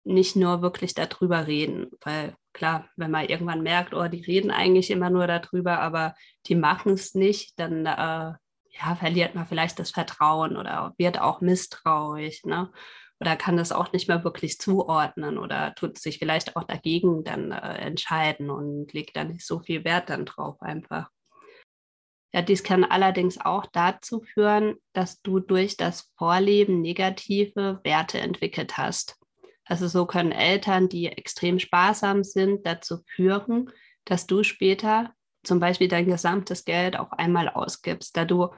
nicht 0.02 0.34
nur 0.34 0.60
wirklich 0.60 0.94
darüber 0.94 1.46
reden. 1.46 1.92
Weil 2.02 2.34
klar, 2.52 2.88
wenn 2.96 3.12
man 3.12 3.26
irgendwann 3.26 3.62
merkt, 3.62 3.94
oh, 3.94 4.08
die 4.08 4.22
reden 4.22 4.50
eigentlich 4.50 4.90
immer 4.90 5.10
nur 5.10 5.28
darüber, 5.28 5.78
aber 5.78 6.16
die 6.46 6.56
machen 6.56 6.94
es 6.94 7.14
nicht, 7.14 7.60
dann 7.60 7.86
äh, 7.86 8.32
ja, 8.76 8.96
verliert 8.98 9.36
man 9.36 9.46
vielleicht 9.46 9.78
das 9.78 9.92
Vertrauen 9.92 10.56
oder 10.56 10.94
wird 10.98 11.20
auch 11.20 11.40
misstrauisch. 11.40 12.42
Ne? 12.44 12.72
Oder 13.20 13.36
kann 13.36 13.56
das 13.56 13.72
auch 13.72 13.92
nicht 13.92 14.08
mehr 14.08 14.24
wirklich 14.24 14.58
zuordnen 14.58 15.38
oder 15.38 15.74
tut 15.74 15.98
sich 15.98 16.18
vielleicht 16.18 16.56
auch 16.56 16.64
dagegen 16.64 17.24
dann 17.24 17.52
äh, 17.52 17.78
entscheiden 17.78 18.50
und 18.50 18.92
legt 18.92 19.16
da 19.16 19.24
nicht 19.24 19.46
so 19.46 19.60
viel 19.60 19.84
Wert 19.84 20.10
dann 20.10 20.26
drauf 20.26 20.60
einfach. 20.60 21.10
Ja, 22.32 22.42
dies 22.42 22.64
kann 22.64 22.82
allerdings 22.82 23.40
auch 23.40 23.66
dazu 23.66 24.20
führen, 24.20 24.74
dass 24.92 25.22
du 25.22 25.38
durch 25.38 25.76
das 25.76 26.10
Vorleben 26.18 26.80
negative 26.80 27.80
Werte 27.84 28.18
entwickelt 28.18 28.76
hast. 28.76 29.16
Also 29.64 29.86
so 29.86 30.04
können 30.04 30.32
Eltern, 30.32 30.88
die 30.88 31.06
extrem 31.06 31.60
sparsam 31.60 32.24
sind, 32.24 32.66
dazu 32.66 32.98
führen, 33.06 33.70
dass 34.04 34.26
du 34.26 34.42
später 34.42 35.14
zum 35.44 35.60
Beispiel 35.60 35.88
dein 35.88 36.06
gesamtes 36.06 36.64
Geld 36.64 36.98
auf 36.98 37.12
einmal 37.12 37.48
ausgibst, 37.48 38.16
da 38.16 38.24
du 38.24 38.50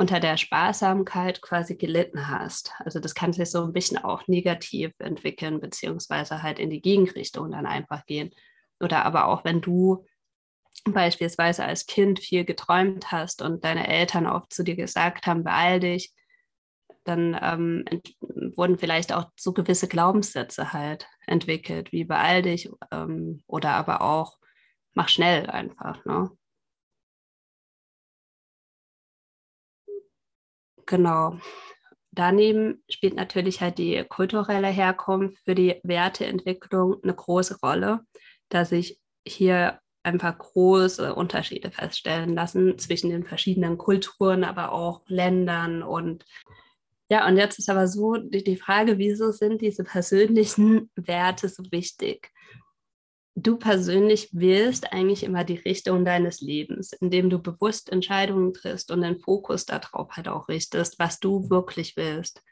unter 0.00 0.18
der 0.18 0.38
Sparsamkeit 0.38 1.42
quasi 1.42 1.76
gelitten 1.76 2.28
hast. 2.28 2.72
Also 2.78 3.00
das 3.00 3.14
kann 3.14 3.34
sich 3.34 3.50
so 3.50 3.62
ein 3.62 3.74
bisschen 3.74 3.98
auch 3.98 4.26
negativ 4.28 4.92
entwickeln, 4.98 5.60
beziehungsweise 5.60 6.42
halt 6.42 6.58
in 6.58 6.70
die 6.70 6.80
Gegenrichtung 6.80 7.50
dann 7.50 7.66
einfach 7.66 8.06
gehen. 8.06 8.30
Oder 8.80 9.04
aber 9.04 9.26
auch 9.26 9.44
wenn 9.44 9.60
du 9.60 10.06
beispielsweise 10.84 11.66
als 11.66 11.84
Kind 11.84 12.18
viel 12.18 12.46
geträumt 12.46 13.12
hast 13.12 13.42
und 13.42 13.62
deine 13.62 13.88
Eltern 13.88 14.26
oft 14.26 14.54
zu 14.54 14.64
dir 14.64 14.74
gesagt 14.74 15.26
haben, 15.26 15.44
beeil 15.44 15.80
dich, 15.80 16.14
dann 17.04 17.38
ähm, 17.42 17.84
wurden 18.56 18.78
vielleicht 18.78 19.12
auch 19.12 19.26
so 19.38 19.52
gewisse 19.52 19.86
Glaubenssätze 19.86 20.72
halt 20.72 21.08
entwickelt, 21.26 21.92
wie 21.92 22.04
beeil 22.04 22.40
dich 22.40 22.70
ähm, 22.90 23.42
oder 23.46 23.72
aber 23.72 24.00
auch 24.00 24.38
mach 24.94 25.10
schnell 25.10 25.50
einfach. 25.50 26.02
Ne? 26.06 26.30
Genau. 30.90 31.38
Daneben 32.10 32.82
spielt 32.90 33.14
natürlich 33.14 33.60
halt 33.60 33.78
die 33.78 34.04
kulturelle 34.08 34.66
Herkunft 34.66 35.38
für 35.44 35.54
die 35.54 35.76
Werteentwicklung 35.84 36.96
eine 37.04 37.14
große 37.14 37.58
Rolle, 37.62 38.00
da 38.48 38.64
sich 38.64 38.98
hier 39.24 39.78
einfach 40.02 40.36
große 40.36 41.14
Unterschiede 41.14 41.70
feststellen 41.70 42.34
lassen 42.34 42.76
zwischen 42.80 43.10
den 43.10 43.22
verschiedenen 43.22 43.78
Kulturen, 43.78 44.42
aber 44.42 44.72
auch 44.72 45.02
Ländern 45.06 45.84
und 45.84 46.24
ja, 47.08 47.26
und 47.26 47.36
jetzt 47.36 47.58
ist 47.60 47.70
aber 47.70 47.86
so 47.86 48.16
die, 48.16 48.42
die 48.42 48.56
Frage, 48.56 48.98
wieso 48.98 49.30
sind 49.30 49.60
diese 49.62 49.84
persönlichen 49.84 50.90
Werte 50.96 51.48
so 51.48 51.62
wichtig? 51.70 52.32
Du 53.34 53.56
persönlich 53.56 54.28
wählst 54.32 54.92
eigentlich 54.92 55.22
immer 55.22 55.44
die 55.44 55.56
Richtung 55.56 56.04
deines 56.04 56.40
Lebens, 56.40 56.92
indem 56.92 57.30
du 57.30 57.38
bewusst 57.38 57.90
Entscheidungen 57.90 58.52
triffst 58.52 58.90
und 58.90 59.02
den 59.02 59.20
Fokus 59.20 59.66
darauf 59.66 60.10
halt 60.12 60.28
auch 60.28 60.48
richtest, 60.48 60.98
was 60.98 61.20
du 61.20 61.48
wirklich 61.48 61.96
willst. 61.96 62.42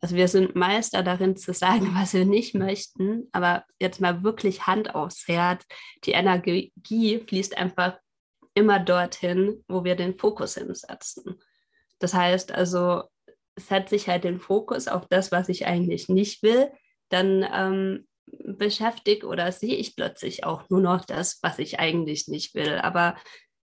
Also 0.00 0.14
wir 0.14 0.28
sind 0.28 0.54
Meister 0.54 1.02
darin 1.02 1.36
zu 1.36 1.52
sagen, 1.52 1.90
was 1.94 2.14
wir 2.14 2.24
nicht 2.24 2.54
möchten, 2.54 3.28
aber 3.32 3.64
jetzt 3.80 4.00
mal 4.00 4.22
wirklich 4.22 4.66
Hand 4.66 4.94
aufs 4.94 5.26
Herz. 5.26 5.64
Die 6.04 6.12
Energie 6.12 6.72
fließt 7.26 7.58
einfach 7.58 7.98
immer 8.54 8.78
dorthin, 8.78 9.64
wo 9.68 9.84
wir 9.84 9.96
den 9.96 10.18
Fokus 10.18 10.54
hinsetzen. 10.54 11.40
Das 11.98 12.14
heißt 12.14 12.52
also, 12.52 13.04
setze 13.58 13.96
ich 13.96 14.08
halt 14.08 14.24
den 14.24 14.40
Fokus 14.40 14.88
auf 14.88 15.06
das, 15.08 15.32
was 15.32 15.48
ich 15.48 15.66
eigentlich 15.66 16.08
nicht 16.08 16.42
will, 16.42 16.70
dann 17.08 17.44
ähm, 17.52 18.06
beschäftige 18.44 19.26
oder 19.26 19.52
sehe 19.52 19.76
ich 19.76 19.96
plötzlich 19.96 20.44
auch 20.44 20.68
nur 20.70 20.80
noch 20.80 21.04
das, 21.04 21.38
was 21.42 21.58
ich 21.58 21.78
eigentlich 21.78 22.28
nicht 22.28 22.54
will. 22.54 22.78
Aber 22.78 23.16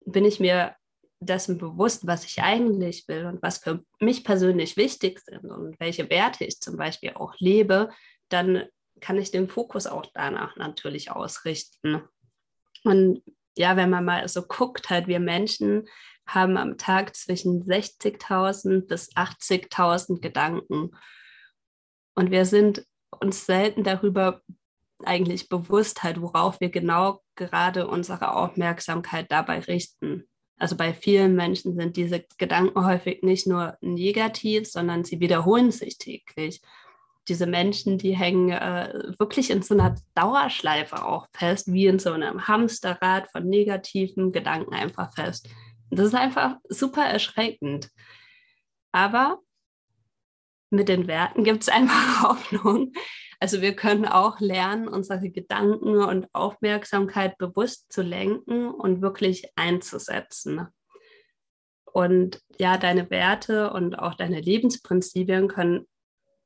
bin 0.06 0.26
ich 0.26 0.40
mir 0.40 0.76
dessen 1.20 1.58
bewusst, 1.58 2.06
was 2.06 2.26
ich 2.26 2.42
eigentlich 2.42 3.08
will 3.08 3.26
und 3.26 3.42
was 3.42 3.60
für 3.60 3.84
mich 4.00 4.24
persönlich 4.24 4.78
wichtig 4.78 5.20
sind 5.22 5.46
und 5.46 5.80
welche 5.80 6.10
Werte 6.10 6.46
ich 6.46 6.60
zum 6.60 6.78
Beispiel 6.78 7.14
auch 7.16 7.34
lebe, 7.40 7.90
dann 8.30 8.66
kann 9.00 9.18
ich 9.18 9.32
den 9.32 9.50
Fokus 9.50 9.88
auch 9.88 10.06
danach 10.14 10.56
natürlich 10.56 11.12
ausrichten. 11.12 12.04
Und 12.84 13.22
ja, 13.58 13.76
wenn 13.76 13.90
man 13.90 14.06
mal 14.06 14.28
so 14.28 14.44
guckt, 14.44 14.90
halt 14.90 15.08
wir 15.08 15.20
Menschen 15.20 15.88
haben 16.26 16.58
am 16.58 16.78
Tag 16.78 17.16
zwischen 17.16 17.64
60.000 17.66 18.88
bis 18.88 19.14
80.000 19.16 20.22
Gedanken. 20.22 20.92
Und 22.16 22.32
wir 22.32 22.46
sind 22.46 22.86
uns 23.24 23.46
selten 23.46 23.84
darüber 23.84 24.42
eigentlich 25.04 25.50
bewusst, 25.50 26.04
halt, 26.04 26.22
worauf 26.22 26.60
wir 26.60 26.70
genau 26.70 27.22
gerade 27.36 27.88
unsere 27.88 28.36
Aufmerksamkeit 28.36 29.32
dabei 29.32 29.60
richten. 29.60 30.28
Also 30.58 30.78
bei 30.78 30.94
vielen 30.94 31.36
Menschen 31.36 31.76
sind 31.76 31.98
diese 31.98 32.24
Gedanken 32.38 32.86
häufig 32.86 33.24
nicht 33.24 33.48
nur 33.48 33.78
negativ, 33.82 34.70
sondern 34.70 35.04
sie 35.04 35.20
wiederholen 35.20 35.72
sich 35.72 35.98
täglich. 35.98 36.62
Diese 37.28 37.48
Menschen, 37.48 37.98
die 37.98 38.16
hängen 38.16 38.50
äh, 38.50 39.14
wirklich 39.18 39.50
in 39.50 39.62
so 39.62 39.74
einer 39.74 39.96
Dauerschleife 40.14 41.06
auch 41.06 41.28
fest, 41.34 41.72
wie 41.72 41.88
in 41.88 42.00
so 42.00 42.12
einem 42.12 42.48
Hamsterrad 42.48 43.32
von 43.32 43.46
negativen 43.46 44.32
Gedanken 44.32 44.74
einfach 44.74 45.14
fest. 45.14 45.50
Das 45.90 46.08
ist 46.08 46.16
einfach 46.16 46.58
super 46.70 47.06
erschreckend. 47.06 47.90
Aber 48.92 49.40
mit 50.74 50.90
den 50.90 51.08
Werten 51.08 51.44
gibt 51.44 51.64
es 51.64 51.70
einfach 51.70 52.22
Hoffnung. 52.30 52.94
Also 53.40 53.62
wir 53.62 53.76
können 53.76 54.06
auch 54.06 54.40
lernen, 54.40 54.88
unsere 54.88 55.30
Gedanken 55.30 55.98
und 55.98 56.28
Aufmerksamkeit 56.34 57.38
bewusst 57.38 57.92
zu 57.92 58.02
lenken 58.02 58.70
und 58.70 59.02
wirklich 59.02 59.50
einzusetzen. 59.56 60.68
Und 61.86 62.42
ja, 62.58 62.78
deine 62.78 63.10
Werte 63.10 63.72
und 63.72 64.00
auch 64.00 64.16
deine 64.16 64.42
Lebensprinzipien 64.42 65.48
können 65.48 65.88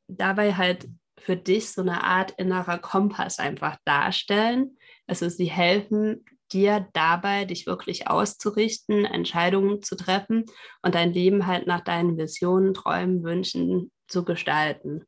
dabei 0.08 0.56
halt 0.56 0.88
für 1.18 1.38
dich 1.38 1.72
so 1.72 1.82
eine 1.82 2.04
Art 2.04 2.32
innerer 2.32 2.80
Kompass 2.80 3.40
einfach 3.40 3.78
darstellen. 3.86 4.78
Also 5.08 5.30
sie 5.30 5.50
helfen 5.50 6.26
dir 6.52 6.88
dabei, 6.94 7.46
dich 7.46 7.66
wirklich 7.66 8.08
auszurichten, 8.08 9.06
Entscheidungen 9.06 9.82
zu 9.82 9.96
treffen 9.96 10.46
und 10.82 10.96
dein 10.96 11.14
Leben 11.14 11.48
halt 11.48 11.68
nach 11.68 11.82
deinen 11.82 12.18
Visionen, 12.18 12.74
Träumen, 12.74 13.24
Wünschen 13.24 13.92
zu 14.08 14.24
gestalten. 14.24 15.06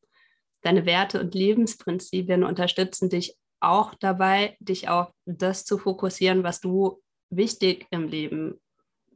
Deine 0.62 0.86
Werte 0.86 1.20
und 1.22 1.34
Lebensprinzipien 1.34 2.44
unterstützen 2.44 3.10
dich 3.10 3.36
auch 3.62 3.94
dabei, 3.96 4.58
dich 4.60 4.90
auf 4.90 5.12
das 5.26 5.66
zu 5.66 5.78
fokussieren, 5.78 6.44
was 6.44 6.60
du 6.60 7.02
wichtig 7.30 7.88
im 7.92 8.08
Leben 8.08 8.60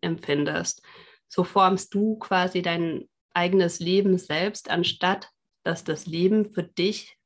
empfindest. 0.01 0.81
So 1.27 1.43
formst 1.43 1.93
du 1.93 2.17
quasi 2.19 2.61
dein 2.61 3.09
eigenes 3.33 3.79
Leben 3.79 4.17
selbst, 4.17 4.69
anstatt 4.69 5.29
dass 5.63 5.83
das 5.83 6.05
Leben 6.05 6.53
für 6.53 6.63
dich 6.63 7.17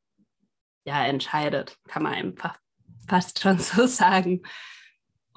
ja 0.86 1.06
entscheidet, 1.06 1.78
kann 1.88 2.04
man 2.04 2.14
einfach 2.14 2.58
fast 3.08 3.42
schon 3.42 3.60
so 3.60 3.86
sagen. 3.88 4.44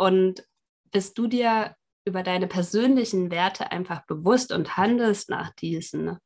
Und 0.01 0.47
bist 0.93 1.19
du 1.19 1.27
dir 1.27 1.77
über 2.07 2.23
deine 2.23 2.47
persönlichen 2.47 3.31
Werte 3.31 3.71
einfach 3.71 4.07
bewusst 4.07 4.51
und 4.51 4.79
handelst 4.79 5.29
nach 5.29 5.51
diesen, 5.51 6.17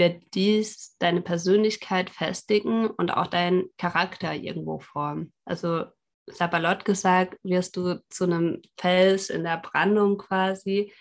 wird 0.00 0.34
dies 0.34 0.96
deine 0.98 1.22
Persönlichkeit 1.22 2.10
festigen 2.10 2.88
und 2.88 3.12
auch 3.12 3.28
deinen 3.28 3.68
Charakter 3.78 4.34
irgendwo 4.34 4.80
formen. 4.80 5.32
Also 5.44 5.84
Sabalot 6.26 6.84
gesagt, 6.84 7.38
wirst 7.44 7.76
du 7.76 8.02
zu 8.08 8.24
einem 8.24 8.62
Fels 8.76 9.30
in 9.30 9.44
der 9.44 9.58
Brandung 9.58 10.18
quasi, 10.18 10.92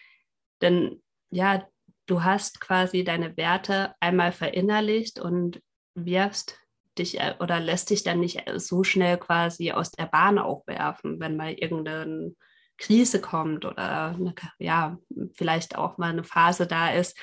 denn 0.62 1.01
ja, 1.32 1.67
du 2.05 2.24
hast 2.24 2.62
quasi 2.62 3.03
deine 3.03 3.36
Werte 3.38 3.96
einmal 4.00 4.34
verinnerlicht 4.34 5.20
und 5.20 5.63
wirfst 5.96 6.60
dich 6.98 7.20
äh, 7.20 7.36
oder 7.40 7.60
lässt 7.60 7.90
dich 7.90 8.04
dann 8.04 8.20
nicht 8.20 8.48
äh, 8.48 8.60
so 8.60 8.84
schnell 8.84 9.18
quasi 9.18 9.72
aus 9.72 9.92
der 9.92 10.06
Bahn 10.06 10.38
auch 10.40 10.66
werfen, 10.68 11.20
wenn 11.20 11.36
mal 11.36 11.54
irgendeine 11.54 12.34
Krise 12.78 13.22
kommt 13.22 13.66
oder 13.66 14.16
eine, 14.16 14.34
ja, 14.58 14.98
vielleicht 15.34 15.78
auch 15.78 15.98
mal 15.98 16.12
eine 16.12 16.24
Phase 16.24 16.68
da 16.68 16.92
ist, 16.92 17.18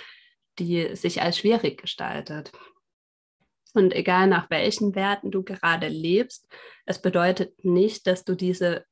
die 0.58 0.94
sich 0.94 1.22
als 1.22 1.38
schwierig 1.38 1.80
gestaltet. 1.80 2.52
Und 3.74 3.94
egal 3.94 4.26
nach 4.26 4.50
welchen 4.50 4.94
Werten 4.94 5.30
du 5.30 5.42
gerade 5.42 5.88
lebst, 5.88 6.48
es 6.86 7.00
bedeutet 7.00 7.64
nicht, 7.64 8.06
dass 8.06 8.24
du 8.24 8.34
diese 8.34 8.84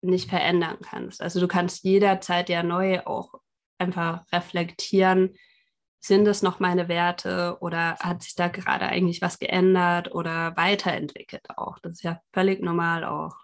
nicht 0.00 0.28
verändern 0.28 0.78
kannst. 0.82 1.22
Also 1.22 1.40
du 1.40 1.48
kannst 1.48 1.84
jederzeit 1.84 2.48
ja 2.48 2.62
neu 2.62 3.00
auch 3.00 3.34
einfach 3.78 4.24
reflektieren, 4.32 5.36
sind 6.04 6.24
das 6.24 6.42
noch 6.42 6.58
meine 6.58 6.88
Werte 6.88 7.56
oder 7.60 7.96
hat 8.00 8.22
sich 8.22 8.34
da 8.34 8.48
gerade 8.48 8.86
eigentlich 8.86 9.22
was 9.22 9.38
geändert 9.38 10.12
oder 10.12 10.56
weiterentwickelt 10.56 11.48
auch? 11.56 11.78
Das 11.78 11.92
ist 11.92 12.02
ja 12.02 12.20
völlig 12.32 12.60
normal 12.60 13.04
auch. 13.04 13.36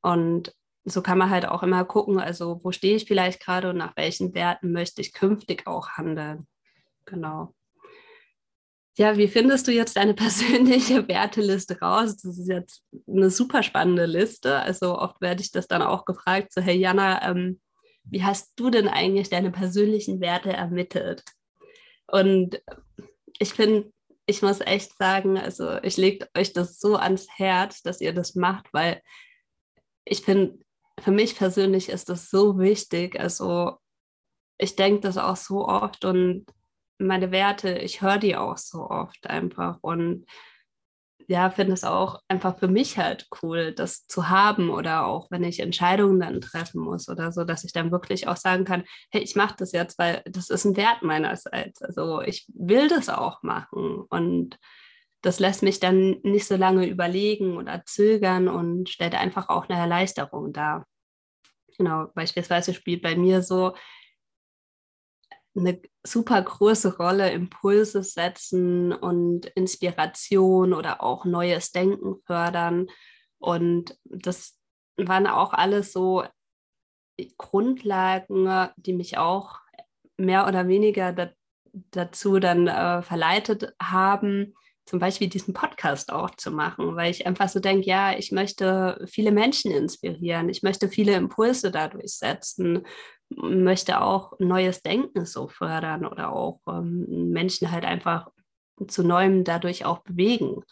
Und 0.00 0.54
so 0.84 1.02
kann 1.02 1.18
man 1.18 1.30
halt 1.30 1.46
auch 1.46 1.62
immer 1.62 1.84
gucken, 1.84 2.18
also 2.18 2.60
wo 2.64 2.72
stehe 2.72 2.96
ich 2.96 3.04
vielleicht 3.04 3.44
gerade 3.44 3.68
und 3.70 3.76
nach 3.76 3.96
welchen 3.96 4.34
Werten 4.34 4.72
möchte 4.72 5.02
ich 5.02 5.12
künftig 5.12 5.66
auch 5.66 5.90
handeln. 5.90 6.46
Genau. 7.04 7.54
Ja, 8.96 9.18
wie 9.18 9.28
findest 9.28 9.66
du 9.66 9.72
jetzt 9.72 9.96
deine 9.96 10.14
persönliche 10.14 11.06
Werteliste 11.06 11.78
raus? 11.80 12.16
Das 12.16 12.38
ist 12.38 12.48
jetzt 12.48 12.82
eine 13.06 13.28
super 13.28 13.62
spannende 13.62 14.06
Liste. 14.06 14.58
Also 14.60 14.98
oft 14.98 15.20
werde 15.20 15.42
ich 15.42 15.50
das 15.50 15.68
dann 15.68 15.82
auch 15.82 16.06
gefragt, 16.06 16.52
so 16.54 16.62
hey 16.62 16.78
Jana, 16.78 17.28
ähm, 17.28 17.60
wie 18.10 18.24
hast 18.24 18.52
du 18.56 18.70
denn 18.70 18.88
eigentlich 18.88 19.28
deine 19.28 19.50
persönlichen 19.50 20.20
Werte 20.20 20.52
ermittelt? 20.52 21.24
Und 22.06 22.62
ich 23.38 23.52
finde, 23.52 23.92
ich 24.26 24.42
muss 24.42 24.60
echt 24.60 24.96
sagen, 24.96 25.38
also 25.38 25.78
ich 25.82 25.96
lege 25.96 26.28
euch 26.36 26.52
das 26.52 26.78
so 26.78 26.96
ans 26.96 27.26
Herz, 27.36 27.82
dass 27.82 28.00
ihr 28.00 28.12
das 28.12 28.34
macht, 28.34 28.72
weil 28.72 29.02
ich 30.04 30.22
finde, 30.22 30.58
für 31.00 31.10
mich 31.10 31.36
persönlich 31.36 31.88
ist 31.88 32.08
das 32.08 32.30
so 32.30 32.58
wichtig. 32.58 33.18
Also 33.18 33.76
ich 34.58 34.76
denke 34.76 35.00
das 35.00 35.18
auch 35.18 35.36
so 35.36 35.68
oft 35.68 36.04
und 36.04 36.46
meine 36.98 37.30
Werte, 37.30 37.78
ich 37.78 38.00
höre 38.00 38.18
die 38.18 38.36
auch 38.36 38.56
so 38.56 38.88
oft 38.88 39.26
einfach. 39.26 39.78
Und 39.82 40.26
ja, 41.28 41.50
finde 41.50 41.72
es 41.74 41.84
auch 41.84 42.20
einfach 42.28 42.58
für 42.58 42.68
mich 42.68 42.98
halt 42.98 43.26
cool, 43.42 43.72
das 43.72 44.06
zu 44.06 44.28
haben 44.28 44.70
oder 44.70 45.06
auch 45.06 45.30
wenn 45.30 45.44
ich 45.44 45.60
Entscheidungen 45.60 46.20
dann 46.20 46.40
treffen 46.40 46.80
muss 46.80 47.08
oder 47.08 47.32
so, 47.32 47.44
dass 47.44 47.64
ich 47.64 47.72
dann 47.72 47.90
wirklich 47.90 48.28
auch 48.28 48.36
sagen 48.36 48.64
kann, 48.64 48.84
hey, 49.10 49.22
ich 49.22 49.36
mache 49.36 49.56
das 49.58 49.72
jetzt, 49.72 49.98
weil 49.98 50.22
das 50.26 50.50
ist 50.50 50.64
ein 50.64 50.76
Wert 50.76 51.02
meinerseits. 51.02 51.82
Also 51.82 52.20
ich 52.22 52.46
will 52.54 52.88
das 52.88 53.08
auch 53.08 53.42
machen 53.42 54.04
und 54.08 54.58
das 55.22 55.40
lässt 55.40 55.62
mich 55.62 55.80
dann 55.80 56.20
nicht 56.22 56.46
so 56.46 56.56
lange 56.56 56.86
überlegen 56.86 57.56
oder 57.56 57.82
zögern 57.84 58.48
und 58.48 58.88
stellt 58.88 59.14
einfach 59.14 59.48
auch 59.48 59.68
eine 59.68 59.78
Erleichterung 59.78 60.52
dar. 60.52 60.86
Genau, 61.76 62.06
beispielsweise 62.14 62.72
spielt 62.72 63.02
bei 63.02 63.16
mir 63.16 63.42
so 63.42 63.74
eine 65.56 65.80
super 66.02 66.40
große 66.42 66.96
Rolle, 66.96 67.30
Impulse 67.30 68.02
setzen 68.02 68.92
und 68.92 69.46
Inspiration 69.46 70.72
oder 70.74 71.02
auch 71.02 71.24
neues 71.24 71.72
Denken 71.72 72.16
fördern. 72.26 72.88
Und 73.38 73.98
das 74.04 74.58
waren 74.96 75.26
auch 75.26 75.52
alles 75.52 75.92
so 75.92 76.24
Grundlagen, 77.38 78.68
die 78.76 78.92
mich 78.92 79.18
auch 79.18 79.60
mehr 80.16 80.46
oder 80.46 80.68
weniger 80.68 81.12
da, 81.12 81.30
dazu 81.90 82.38
dann 82.38 82.68
äh, 82.68 83.02
verleitet 83.02 83.74
haben, 83.80 84.54
zum 84.86 85.00
Beispiel 85.00 85.28
diesen 85.28 85.52
Podcast 85.52 86.12
auch 86.12 86.30
zu 86.30 86.50
machen, 86.50 86.94
weil 86.94 87.10
ich 87.10 87.26
einfach 87.26 87.48
so 87.48 87.58
denke, 87.58 87.86
ja, 87.86 88.16
ich 88.16 88.30
möchte 88.30 89.04
viele 89.06 89.32
Menschen 89.32 89.72
inspirieren, 89.72 90.48
ich 90.48 90.62
möchte 90.62 90.88
viele 90.88 91.14
Impulse 91.14 91.70
dadurch 91.70 92.14
setzen, 92.14 92.86
möchte 93.28 94.00
auch 94.00 94.38
neues 94.38 94.82
Denken 94.82 95.26
so 95.26 95.48
fördern 95.48 96.06
oder 96.06 96.32
auch 96.32 96.60
ähm, 96.68 97.30
Menschen 97.30 97.70
halt 97.70 97.84
einfach 97.84 98.28
zu 98.88 99.02
neuem 99.02 99.44
dadurch 99.44 99.84
auch 99.84 100.00
bewegen. 100.00 100.62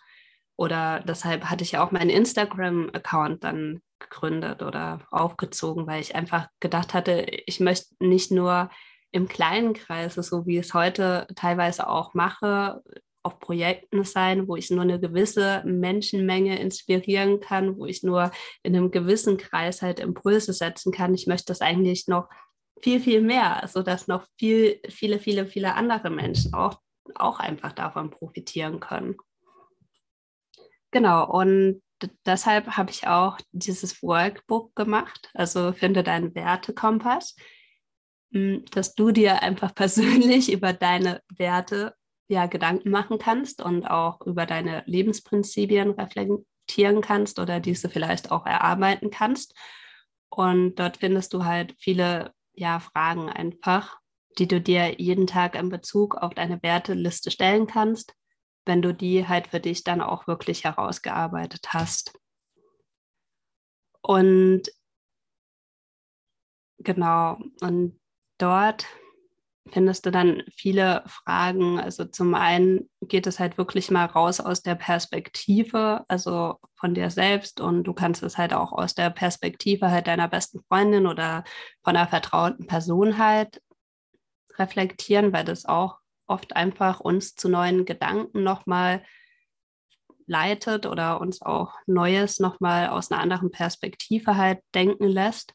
Oder 0.57 1.01
deshalb 1.01 1.45
hatte 1.47 1.65
ich 1.65 1.79
auch 1.79 1.91
meinen 1.91 2.11
Instagram-Account 2.11 3.43
dann 3.43 3.83
gegründet 3.99 4.63
oder 4.63 5.01
aufgezogen, 5.11 5.87
weil 5.87 6.01
ich 6.01 6.15
einfach 6.15 6.49
gedacht 6.61 6.95
hatte, 6.95 7.27
ich 7.47 7.59
möchte 7.61 7.95
nicht 7.99 8.31
nur 8.31 8.71
im 9.11 9.27
kleinen 9.29 9.75
Kreis, 9.75 10.15
so 10.15 10.47
wie 10.47 10.59
ich 10.59 10.67
es 10.67 10.75
heute 10.75 11.27
teilweise 11.35 11.89
auch 11.89 12.15
mache, 12.15 12.83
auf 13.25 13.41
Projekten 13.41 14.05
sein, 14.05 14.49
wo 14.49 14.55
ich 14.55 14.71
nur 14.71 14.83
eine 14.83 15.01
gewisse 15.01 15.63
Menschenmenge 15.65 16.61
inspirieren 16.61 17.41
kann, 17.41 17.79
wo 17.79 17.87
ich 17.87 18.03
nur 18.03 18.31
in 18.63 18.77
einem 18.77 18.91
gewissen 18.91 19.39
Kreis 19.39 19.81
halt 19.81 19.99
Impulse 19.99 20.53
setzen 20.53 20.93
kann. 20.93 21.15
Ich 21.15 21.27
möchte 21.27 21.47
das 21.47 21.63
eigentlich 21.63 22.07
noch 22.07 22.29
viel, 22.81 23.01
viel 23.01 23.21
mehr, 23.21 23.67
sodass 23.67 24.09
noch 24.09 24.27
viel, 24.39 24.81
viele, 24.89 25.19
viele, 25.19 25.47
viele 25.47 25.75
andere 25.75 26.11
Menschen 26.11 26.55
auch, 26.55 26.81
auch 27.15 27.39
einfach 27.39 27.73
davon 27.73 28.11
profitieren 28.11 28.81
können. 28.81 29.17
Genau, 30.91 31.29
und 31.29 31.83
deshalb 32.25 32.77
habe 32.77 32.91
ich 32.91 33.07
auch 33.09 33.39
dieses 33.53 34.03
Workbook 34.03 34.75
gemacht, 34.75 35.31
also 35.35 35.73
finde 35.73 36.03
deinen 36.03 36.35
Wertekompass, 36.35 37.37
hm, 38.33 38.65
dass 38.71 38.95
du 38.95 39.11
dir 39.11 39.43
einfach 39.43 39.75
persönlich 39.75 40.53
über 40.53 40.73
deine 40.73 41.21
Werte 41.37 41.95
ja 42.29 42.47
Gedanken 42.47 42.91
machen 42.91 43.19
kannst 43.19 43.61
und 43.61 43.87
auch 43.87 44.21
über 44.23 44.47
deine 44.47 44.83
Lebensprinzipien 44.87 45.91
reflektieren 45.91 47.01
kannst 47.03 47.39
oder 47.39 47.61
diese 47.61 47.89
vielleicht 47.89 48.31
auch 48.31 48.47
erarbeiten 48.47 49.11
kannst. 49.11 49.55
Und 50.31 50.77
dort 50.77 50.99
findest 50.99 51.35
du 51.35 51.45
halt 51.45 51.75
viele 51.79 52.33
ja, 52.55 52.81
Fragen 52.81 53.29
einfach, 53.29 53.99
die 54.39 54.49
du 54.49 54.61
dir 54.61 55.01
jeden 55.01 55.27
Tag 55.27 55.55
in 55.55 55.69
Bezug 55.69 56.17
auf 56.17 56.35
deine 56.35 56.63
Werteliste 56.63 57.31
stellen 57.31 57.67
kannst, 57.67 58.15
wenn 58.67 58.83
du 58.83 58.95
die 58.95 59.29
halt 59.29 59.49
für 59.49 59.61
dich 59.61 59.85
dann 59.85 60.01
auch 60.01 60.27
wirklich 60.27 60.65
herausgearbeitet 60.65 61.73
hast. 61.73 62.19
Und 64.03 64.71
genau, 66.79 67.39
und 67.61 67.99
dort 68.39 68.87
findest 69.71 70.05
du 70.05 70.11
dann 70.11 70.43
viele 70.55 71.03
Fragen. 71.07 71.81
Also 71.81 72.05
zum 72.05 72.35
einen 72.35 72.89
geht 73.01 73.27
es 73.27 73.41
halt 73.41 73.57
wirklich 73.59 73.91
mal 73.91 74.05
raus 74.05 74.41
aus 74.41 74.63
der 74.63 74.75
Perspektive, 74.75 76.05
also 76.09 76.59
von 76.75 76.95
dir 76.95 77.11
selbst 77.11 77.61
und 77.61 77.85
du 77.85 77.95
kannst 77.95 78.23
es 78.23 78.37
halt 78.37 78.53
auch 78.53 78.73
aus 78.73 78.95
der 78.95 79.11
Perspektive 79.11 79.91
halt 79.91 80.07
deiner 80.07 80.29
besten 80.29 80.61
Freundin 80.69 81.07
oder 81.07 81.45
von 81.83 81.97
einer 81.97 82.09
vertrauten 82.09 82.67
Person 82.67 83.19
halt 83.19 83.63
reflektieren, 84.59 85.33
weil 85.33 85.45
das 85.45 85.65
auch 85.65 85.99
oft 86.27 86.57
einfach 86.57 87.01
uns 87.01 87.35
zu 87.35 87.49
neuen 87.49 87.85
Gedanken 87.85 88.43
nochmal 88.43 89.03
leitet 90.27 90.87
oder 90.87 91.21
uns 91.21 91.43
auch 91.43 91.75
Neues 91.87 92.39
nochmal 92.39 92.89
aus 92.89 93.11
einer 93.11 93.21
anderen 93.21 93.51
Perspektive 93.51 94.37
halt 94.37 94.61
denken 94.75 95.07
lässt. 95.07 95.55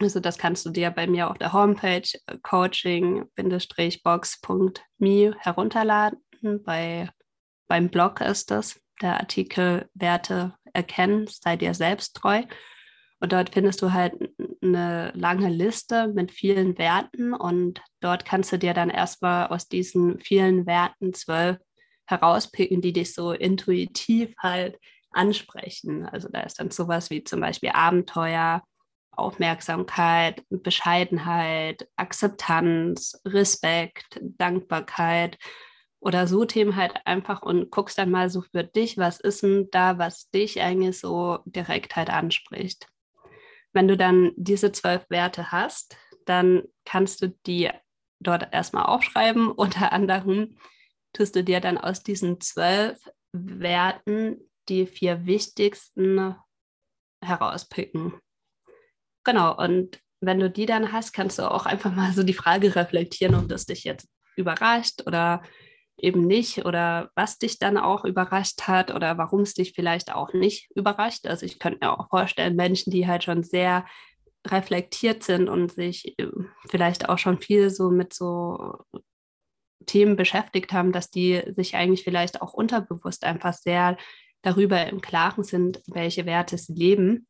Also 0.00 0.20
das 0.20 0.38
kannst 0.38 0.64
du 0.64 0.70
dir 0.70 0.90
bei 0.90 1.08
mir 1.08 1.30
auf 1.30 1.38
der 1.38 1.52
Homepage 1.52 2.08
äh, 2.26 2.38
coaching-box.me 2.42 5.34
herunterladen. 5.38 6.20
Bei, 6.64 7.10
beim 7.66 7.88
Blog 7.88 8.20
ist 8.20 8.52
das 8.52 8.80
der 9.02 9.18
Artikel 9.18 9.88
Werte 9.94 10.54
erkennen, 10.72 11.26
sei 11.28 11.56
dir 11.56 11.74
selbst 11.74 12.14
treu. 12.14 12.44
Und 13.20 13.32
dort 13.32 13.50
findest 13.50 13.82
du 13.82 13.92
halt 13.92 14.14
eine 14.62 15.10
lange 15.14 15.48
Liste 15.48 16.06
mit 16.08 16.30
vielen 16.30 16.78
Werten 16.78 17.34
und 17.34 17.80
dort 18.00 18.24
kannst 18.24 18.52
du 18.52 18.58
dir 18.58 18.74
dann 18.74 18.90
erstmal 18.90 19.48
aus 19.48 19.66
diesen 19.66 20.20
vielen 20.20 20.66
Werten 20.66 21.12
zwölf 21.14 21.58
herauspicken, 22.06 22.80
die 22.80 22.92
dich 22.92 23.14
so 23.14 23.32
intuitiv 23.32 24.32
halt 24.38 24.78
ansprechen. 25.10 26.06
Also 26.06 26.28
da 26.28 26.42
ist 26.42 26.60
dann 26.60 26.70
sowas 26.70 27.10
wie 27.10 27.24
zum 27.24 27.40
Beispiel 27.40 27.70
Abenteuer, 27.74 28.62
Aufmerksamkeit, 29.18 30.42
Bescheidenheit, 30.50 31.88
Akzeptanz, 31.96 33.20
Respekt, 33.24 34.20
Dankbarkeit 34.20 35.38
oder 36.00 36.26
so 36.26 36.44
Themen 36.44 36.76
halt 36.76 36.94
einfach 37.04 37.42
und 37.42 37.70
guckst 37.70 37.98
dann 37.98 38.10
mal 38.10 38.30
so 38.30 38.42
für 38.42 38.64
dich, 38.64 38.98
was 38.98 39.20
ist 39.20 39.42
denn 39.42 39.68
da, 39.72 39.98
was 39.98 40.30
dich 40.30 40.60
eigentlich 40.60 40.98
so 40.98 41.38
direkt 41.44 41.96
halt 41.96 42.10
anspricht. 42.10 42.86
Wenn 43.72 43.88
du 43.88 43.96
dann 43.96 44.32
diese 44.36 44.72
zwölf 44.72 45.08
Werte 45.10 45.52
hast, 45.52 45.96
dann 46.24 46.62
kannst 46.84 47.22
du 47.22 47.28
die 47.46 47.70
dort 48.20 48.52
erstmal 48.52 48.86
aufschreiben. 48.86 49.50
Unter 49.52 49.92
anderem 49.92 50.56
tust 51.12 51.36
du 51.36 51.44
dir 51.44 51.60
dann 51.60 51.78
aus 51.78 52.02
diesen 52.02 52.40
zwölf 52.40 52.98
Werten 53.32 54.38
die 54.68 54.86
vier 54.86 55.26
wichtigsten 55.26 56.36
herauspicken. 57.24 58.14
Genau, 59.24 59.56
und 59.56 60.00
wenn 60.20 60.40
du 60.40 60.50
die 60.50 60.66
dann 60.66 60.92
hast, 60.92 61.12
kannst 61.12 61.38
du 61.38 61.50
auch 61.50 61.66
einfach 61.66 61.94
mal 61.94 62.12
so 62.12 62.22
die 62.22 62.34
Frage 62.34 62.74
reflektieren, 62.74 63.34
ob 63.34 63.48
das 63.48 63.66
dich 63.66 63.84
jetzt 63.84 64.08
überrascht 64.36 65.02
oder 65.06 65.42
eben 65.96 66.26
nicht 66.26 66.64
oder 66.64 67.10
was 67.14 67.38
dich 67.38 67.58
dann 67.58 67.76
auch 67.76 68.04
überrascht 68.04 68.62
hat 68.62 68.94
oder 68.94 69.18
warum 69.18 69.40
es 69.40 69.54
dich 69.54 69.72
vielleicht 69.74 70.14
auch 70.14 70.32
nicht 70.32 70.70
überrascht. 70.74 71.26
Also 71.26 71.44
ich 71.44 71.58
könnte 71.58 71.78
mir 71.82 71.92
auch 71.92 72.08
vorstellen, 72.08 72.56
Menschen, 72.56 72.92
die 72.92 73.06
halt 73.06 73.24
schon 73.24 73.42
sehr 73.42 73.84
reflektiert 74.46 75.24
sind 75.24 75.48
und 75.48 75.72
sich 75.72 76.18
äh, 76.18 76.28
vielleicht 76.70 77.08
auch 77.08 77.18
schon 77.18 77.40
viel 77.40 77.70
so 77.70 77.90
mit 77.90 78.14
so 78.14 78.76
Themen 79.86 80.16
beschäftigt 80.16 80.72
haben, 80.72 80.92
dass 80.92 81.10
die 81.10 81.42
sich 81.56 81.74
eigentlich 81.74 82.04
vielleicht 82.04 82.42
auch 82.42 82.54
unterbewusst 82.54 83.24
einfach 83.24 83.54
sehr 83.54 83.96
darüber 84.42 84.86
im 84.86 85.00
Klaren 85.00 85.42
sind, 85.42 85.82
welche 85.86 86.26
Werte 86.26 86.58
sie 86.58 86.74
leben 86.74 87.27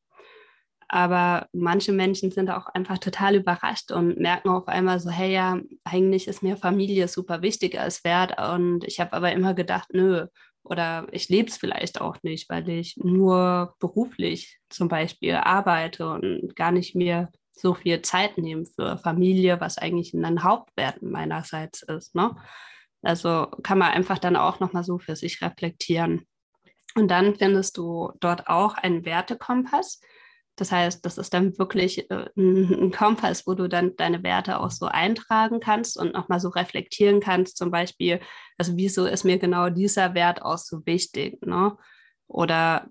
aber 0.89 1.49
manche 1.53 1.93
Menschen 1.93 2.31
sind 2.31 2.51
auch 2.51 2.67
einfach 2.69 2.99
total 2.99 3.37
überrascht 3.37 3.93
und 3.93 4.19
merken 4.19 4.49
auf 4.49 4.69
einmal 4.69 4.99
so, 5.01 5.11
hey 5.11 5.33
ja, 5.33 5.61
eigentlich 5.85 6.27
ist 6.29 6.43
mir 6.43 6.57
Familie 6.57 7.09
super 7.09 7.43
wichtig 7.43 7.79
als 7.79 8.05
Wert. 8.05 8.41
Und 8.41 8.85
ich 8.85 8.99
habe 8.99 9.13
aber 9.13 9.33
immer 9.33 9.53
gedacht, 9.53 9.89
nö, 9.93 10.27
oder 10.65 11.07
ich 11.13 11.29
lebe 11.29 11.49
es 11.49 11.59
vielleicht 11.59 12.01
auch 12.01 12.17
nicht, 12.23 12.49
weil 12.49 12.69
ich 12.71 12.97
nur 12.97 13.75
beruflich 13.79 14.59
zum 14.71 14.89
Beispiel 14.89 15.35
arbeite 15.35 16.09
und 16.09 16.57
gar 16.57 16.73
nicht 16.73 16.95
mehr 16.95 17.31
so 17.53 17.75
viel 17.75 18.01
Zeit 18.03 18.39
nehme 18.39 18.65
für 18.65 18.99
Familie, 18.99 19.61
was 19.61 19.79
eigentlich 19.79 20.15
ein 20.15 20.43
Hauptwert 20.43 21.03
meinerseits 21.03 21.83
ist. 21.83 22.15
Ne? 22.15 22.35
Also 23.03 23.47
kann 23.63 23.79
man 23.79 23.93
einfach 23.93 24.19
dann 24.19 24.37
auch 24.37 24.61
nochmal 24.61 24.85
so 24.85 24.99
für 24.99 25.17
sich 25.17 25.43
reflektieren. 25.43 26.27
Und 26.95 27.09
dann 27.09 27.35
findest 27.37 27.77
du 27.77 28.13
dort 28.21 28.49
auch 28.49 28.75
einen 28.75 29.05
Wertekompass 29.05 30.01
das 30.61 30.73
heißt, 30.73 31.05
das 31.05 31.19
ist 31.19 31.33
dann 31.35 31.57
wirklich 31.59 32.11
äh, 32.11 32.27
ein 32.37 32.91
Kompass, 32.91 33.47
wo 33.47 33.55
du 33.55 33.69
dann 33.69 33.97
deine 33.97 34.23
Werte 34.23 34.61
auch 34.61 34.71
so 34.71 34.87
eintragen 34.87 35.61
kannst 35.61 35.99
und 35.99 36.13
nochmal 36.15 36.41
so 36.41 36.49
reflektieren 36.49 37.21
kannst, 37.21 37.57
zum 37.57 37.71
Beispiel, 37.71 38.21
also 38.59 38.77
wieso 38.77 39.07
ist 39.07 39.25
mir 39.25 39.39
genau 39.39 39.71
dieser 39.71 40.15
Wert 40.15 40.43
auch 40.43 40.59
so 40.59 40.85
wichtig, 40.87 41.45
ne? 41.47 41.77
Oder 42.27 42.89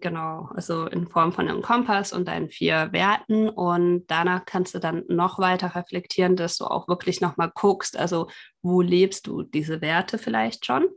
genau, 0.00 0.48
also 0.54 0.86
in 0.86 1.06
Form 1.06 1.32
von 1.32 1.48
einem 1.48 1.62
Kompass 1.62 2.12
und 2.12 2.26
deinen 2.28 2.48
vier 2.48 2.92
Werten 2.92 3.48
und 3.48 4.06
danach 4.08 4.44
kannst 4.44 4.74
du 4.74 4.78
dann 4.78 5.04
noch 5.08 5.38
weiter 5.38 5.74
reflektieren, 5.74 6.36
dass 6.36 6.56
du 6.56 6.64
auch 6.64 6.88
wirklich 6.88 7.20
nochmal 7.20 7.52
guckst, 7.54 7.98
also 7.98 8.28
wo 8.62 8.80
lebst 8.80 9.26
du 9.26 9.42
diese 9.42 9.80
Werte 9.80 10.18
vielleicht 10.18 10.66
schon? 10.66 10.88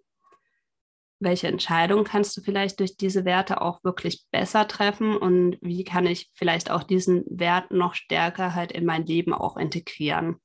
Welche 1.24 1.48
Entscheidung 1.48 2.04
kannst 2.04 2.36
du 2.38 2.42
vielleicht 2.42 2.80
durch 2.80 2.98
diese 2.98 3.26
Werte 3.26 3.62
auch 3.62 3.84
wirklich 3.84 4.26
besser 4.32 4.68
treffen 4.68 5.16
und 5.18 5.58
wie 5.62 5.84
kann 5.84 6.06
ich 6.06 6.32
vielleicht 6.34 6.72
auch 6.72 6.84
diesen 6.84 7.24
Wert 7.28 7.72
noch 7.72 7.96
stärker 7.96 8.56
halt 8.56 8.72
in 8.72 8.86
mein 8.86 9.06
Leben 9.06 9.34
auch 9.34 9.58
integrieren. 9.58 10.38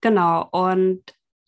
Genau, 0.00 0.48
und 0.50 1.02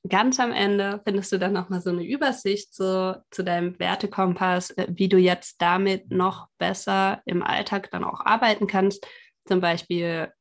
ganz 0.08 0.38
am 0.38 0.52
Ende 0.52 1.00
findest 1.04 1.32
du 1.32 1.38
dann 1.38 1.52
nochmal 1.52 1.80
so 1.80 1.90
eine 1.90 2.04
Übersicht 2.04 2.74
so, 2.74 3.14
zu 3.30 3.42
deinem 3.42 3.78
Wertekompass, 3.78 4.70
äh, 4.70 4.86
wie 4.90 5.08
du 5.08 5.18
jetzt 5.18 5.60
damit 5.60 6.10
noch 6.10 6.48
besser 6.58 7.22
im 7.24 7.42
Alltag 7.42 7.90
dann 7.90 8.04
auch 8.04 8.20
arbeiten 8.20 8.66
kannst. 8.66 9.06
Zum 9.46 9.60
Beispiel 9.60 10.32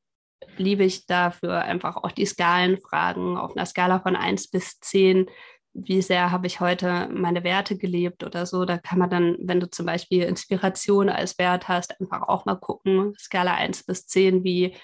liebe 0.57 0.83
ich 0.83 1.05
dafür 1.05 1.61
einfach 1.63 1.97
auch 1.97 2.11
die 2.11 2.25
Skalenfragen 2.25 3.37
auf 3.37 3.55
einer 3.55 3.65
Skala 3.65 3.99
von 3.99 4.15
1 4.15 4.49
bis 4.49 4.79
10 4.79 5.27
wie 5.73 6.01
sehr 6.01 6.31
habe 6.31 6.47
ich 6.47 6.59
heute 6.59 7.09
meine 7.11 7.43
Werte 7.43 7.77
gelebt 7.77 8.23
oder 8.23 8.45
so. 8.45 8.65
Da 8.65 8.77
kann 8.77 8.99
man 8.99 9.09
dann, 9.09 9.37
wenn 9.39 9.59
du 9.59 9.69
zum 9.69 9.85
Beispiel 9.85 10.23
Inspiration 10.23 11.09
als 11.09 11.37
Wert 11.39 11.67
hast, 11.67 11.99
einfach 11.99 12.23
auch 12.23 12.45
mal 12.45 12.55
gucken, 12.55 13.15
Skala 13.17 13.55
1 13.55 13.83
bis 13.85 14.05
10, 14.07 14.43
wie, 14.43 14.75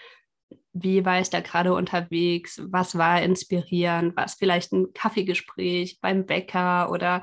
wie 0.73 1.05
war 1.05 1.19
ich 1.19 1.29
da 1.29 1.41
gerade 1.41 1.73
unterwegs, 1.73 2.61
was 2.71 2.97
war 2.97 3.21
inspirierend, 3.21 4.17
war 4.17 4.25
es 4.25 4.33
vielleicht 4.33 4.71
ein 4.73 4.91
Kaffeegespräch 4.93 5.99
beim 6.01 6.25
Bäcker 6.25 6.91
oder 6.91 7.21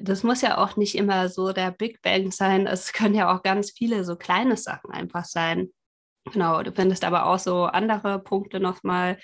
das 0.00 0.22
muss 0.22 0.40
ja 0.40 0.58
auch 0.58 0.76
nicht 0.76 0.94
immer 0.94 1.28
so 1.28 1.52
der 1.52 1.70
Big 1.70 2.00
Bang 2.02 2.30
sein, 2.30 2.66
es 2.66 2.92
können 2.92 3.14
ja 3.14 3.34
auch 3.34 3.42
ganz 3.42 3.70
viele 3.70 4.04
so 4.04 4.16
kleine 4.16 4.56
Sachen 4.56 4.90
einfach 4.90 5.24
sein. 5.24 5.68
Genau, 6.32 6.62
du 6.62 6.72
findest 6.72 7.04
aber 7.04 7.26
auch 7.26 7.38
so 7.38 7.64
andere 7.64 8.18
Punkte 8.18 8.58
nochmal, 8.58 9.18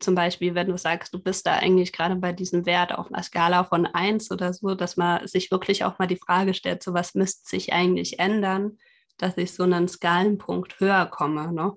zum 0.00 0.14
Beispiel, 0.14 0.54
wenn 0.54 0.68
du 0.68 0.78
sagst, 0.78 1.12
du 1.12 1.18
bist 1.18 1.46
da 1.46 1.54
eigentlich 1.54 1.92
gerade 1.92 2.16
bei 2.16 2.32
diesem 2.32 2.66
Wert 2.66 2.96
auf 2.96 3.12
einer 3.12 3.22
Skala 3.22 3.64
von 3.64 3.86
1 3.86 4.30
oder 4.30 4.52
so, 4.52 4.74
dass 4.74 4.96
man 4.96 5.26
sich 5.26 5.50
wirklich 5.50 5.84
auch 5.84 5.98
mal 5.98 6.06
die 6.06 6.16
Frage 6.16 6.54
stellt, 6.54 6.82
so 6.82 6.94
was 6.94 7.14
müsste 7.14 7.48
sich 7.48 7.72
eigentlich 7.72 8.18
ändern, 8.18 8.78
dass 9.16 9.36
ich 9.36 9.52
so 9.52 9.64
einen 9.64 9.88
Skalenpunkt 9.88 10.78
höher 10.78 11.06
komme. 11.06 11.52
Ne? 11.52 11.72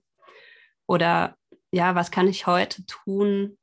Oder 0.88 1.36
ja, 1.72 1.96
was 1.96 2.12
kann 2.12 2.28
ich 2.28 2.48
heute 2.48 2.86
tun, 2.86 3.58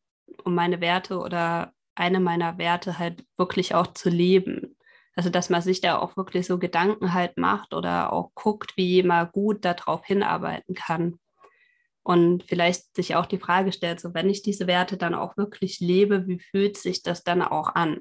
um 0.44 0.54
meine 0.54 0.80
Werte 0.80 1.18
oder 1.18 1.72
eine 1.94 2.20
meiner 2.20 2.58
Werte 2.58 2.98
halt 2.98 3.24
wirklich 3.36 3.74
auch 3.74 3.88
zu 3.88 4.08
leben? 4.10 4.76
Also, 5.14 5.30
dass 5.30 5.50
man 5.50 5.62
sich 5.62 5.80
da 5.80 5.98
auch 5.98 6.16
wirklich 6.16 6.46
so 6.46 6.58
Gedanken 6.58 7.12
halt 7.12 7.38
macht 7.38 7.74
oder 7.74 8.12
auch 8.12 8.30
guckt, 8.34 8.76
wie 8.76 9.02
man 9.02 9.30
gut 9.32 9.64
darauf 9.64 10.04
hinarbeiten 10.04 10.74
kann 10.74 11.18
und 12.08 12.42
vielleicht 12.44 12.96
sich 12.96 13.16
auch 13.16 13.26
die 13.26 13.38
Frage 13.38 13.70
stellt, 13.70 14.00
so 14.00 14.14
wenn 14.14 14.30
ich 14.30 14.40
diese 14.40 14.66
Werte 14.66 14.96
dann 14.96 15.14
auch 15.14 15.36
wirklich 15.36 15.78
lebe, 15.78 16.26
wie 16.26 16.38
fühlt 16.38 16.78
sich 16.78 17.02
das 17.02 17.22
dann 17.22 17.42
auch 17.42 17.74
an? 17.74 18.00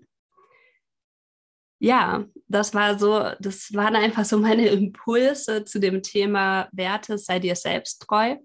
Ja, 1.79 2.23
das 2.47 2.73
war 2.73 2.97
so, 2.97 3.31
das 3.41 3.73
waren 3.73 3.97
einfach 3.97 4.23
so 4.23 4.39
meine 4.39 4.67
Impulse 4.67 5.65
zu 5.65 5.81
dem 5.81 6.03
Thema 6.03 6.69
Werte, 6.71 7.17
sei 7.17 7.39
dir 7.39 7.57
selbst 7.57 7.99
treu. 8.07 8.37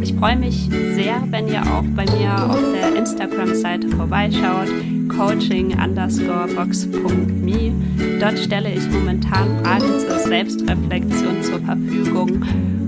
Ich 0.05 0.13
freue 0.13 0.37
mich 0.37 0.69
sehr, 0.69 1.23
wenn 1.31 1.49
ihr 1.49 1.63
auch 1.63 1.83
bei 1.97 2.05
mir 2.05 2.51
auf 2.51 2.61
der 2.75 2.95
Instagram-Seite 2.95 3.89
vorbeischaut, 3.89 4.69
coaching 5.09 5.81
underscore 5.83 6.47
box.me. 6.55 7.73
Dort 8.21 8.39
stelle 8.39 8.71
ich 8.75 8.87
momentan 8.91 9.65
Fragen 9.65 9.99
zur 10.07 10.19
Selbstreflexion 10.19 11.43
zur 11.43 11.59
Verfügung. 11.61 12.45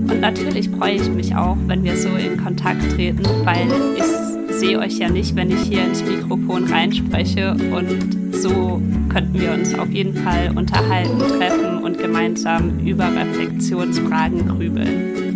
Und 0.07 0.21
natürlich 0.21 0.69
freue 0.69 0.93
ich 0.93 1.09
mich 1.09 1.35
auch, 1.35 1.57
wenn 1.65 1.83
wir 1.83 1.97
so 1.97 2.09
in 2.09 2.37
Kontakt 2.37 2.87
treten, 2.91 3.23
weil 3.43 3.65
ich 3.97 4.55
sehe 4.55 4.77
euch 4.77 4.99
ja 4.99 5.09
nicht, 5.09 5.35
wenn 5.35 5.49
ich 5.49 5.61
hier 5.61 5.85
ins 5.85 6.03
Mikrofon 6.03 6.65
reinspreche. 6.65 7.53
Und 7.75 8.35
so 8.35 8.79
könnten 9.09 9.41
wir 9.41 9.53
uns 9.53 9.73
auf 9.73 9.89
jeden 9.89 10.13
Fall 10.13 10.51
unterhalten, 10.55 11.17
treffen 11.17 11.79
und 11.83 11.97
gemeinsam 11.97 12.77
über 12.85 13.05
Reflexionsfragen 13.05 14.47
grübeln. 14.47 15.26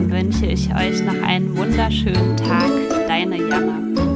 Dann 0.00 0.10
wünsche 0.10 0.46
ich 0.46 0.74
euch 0.74 1.02
noch 1.02 1.22
einen 1.22 1.54
wunderschönen 1.54 2.34
Tag. 2.34 2.70
Deine 3.06 3.36
Jana. 3.36 4.09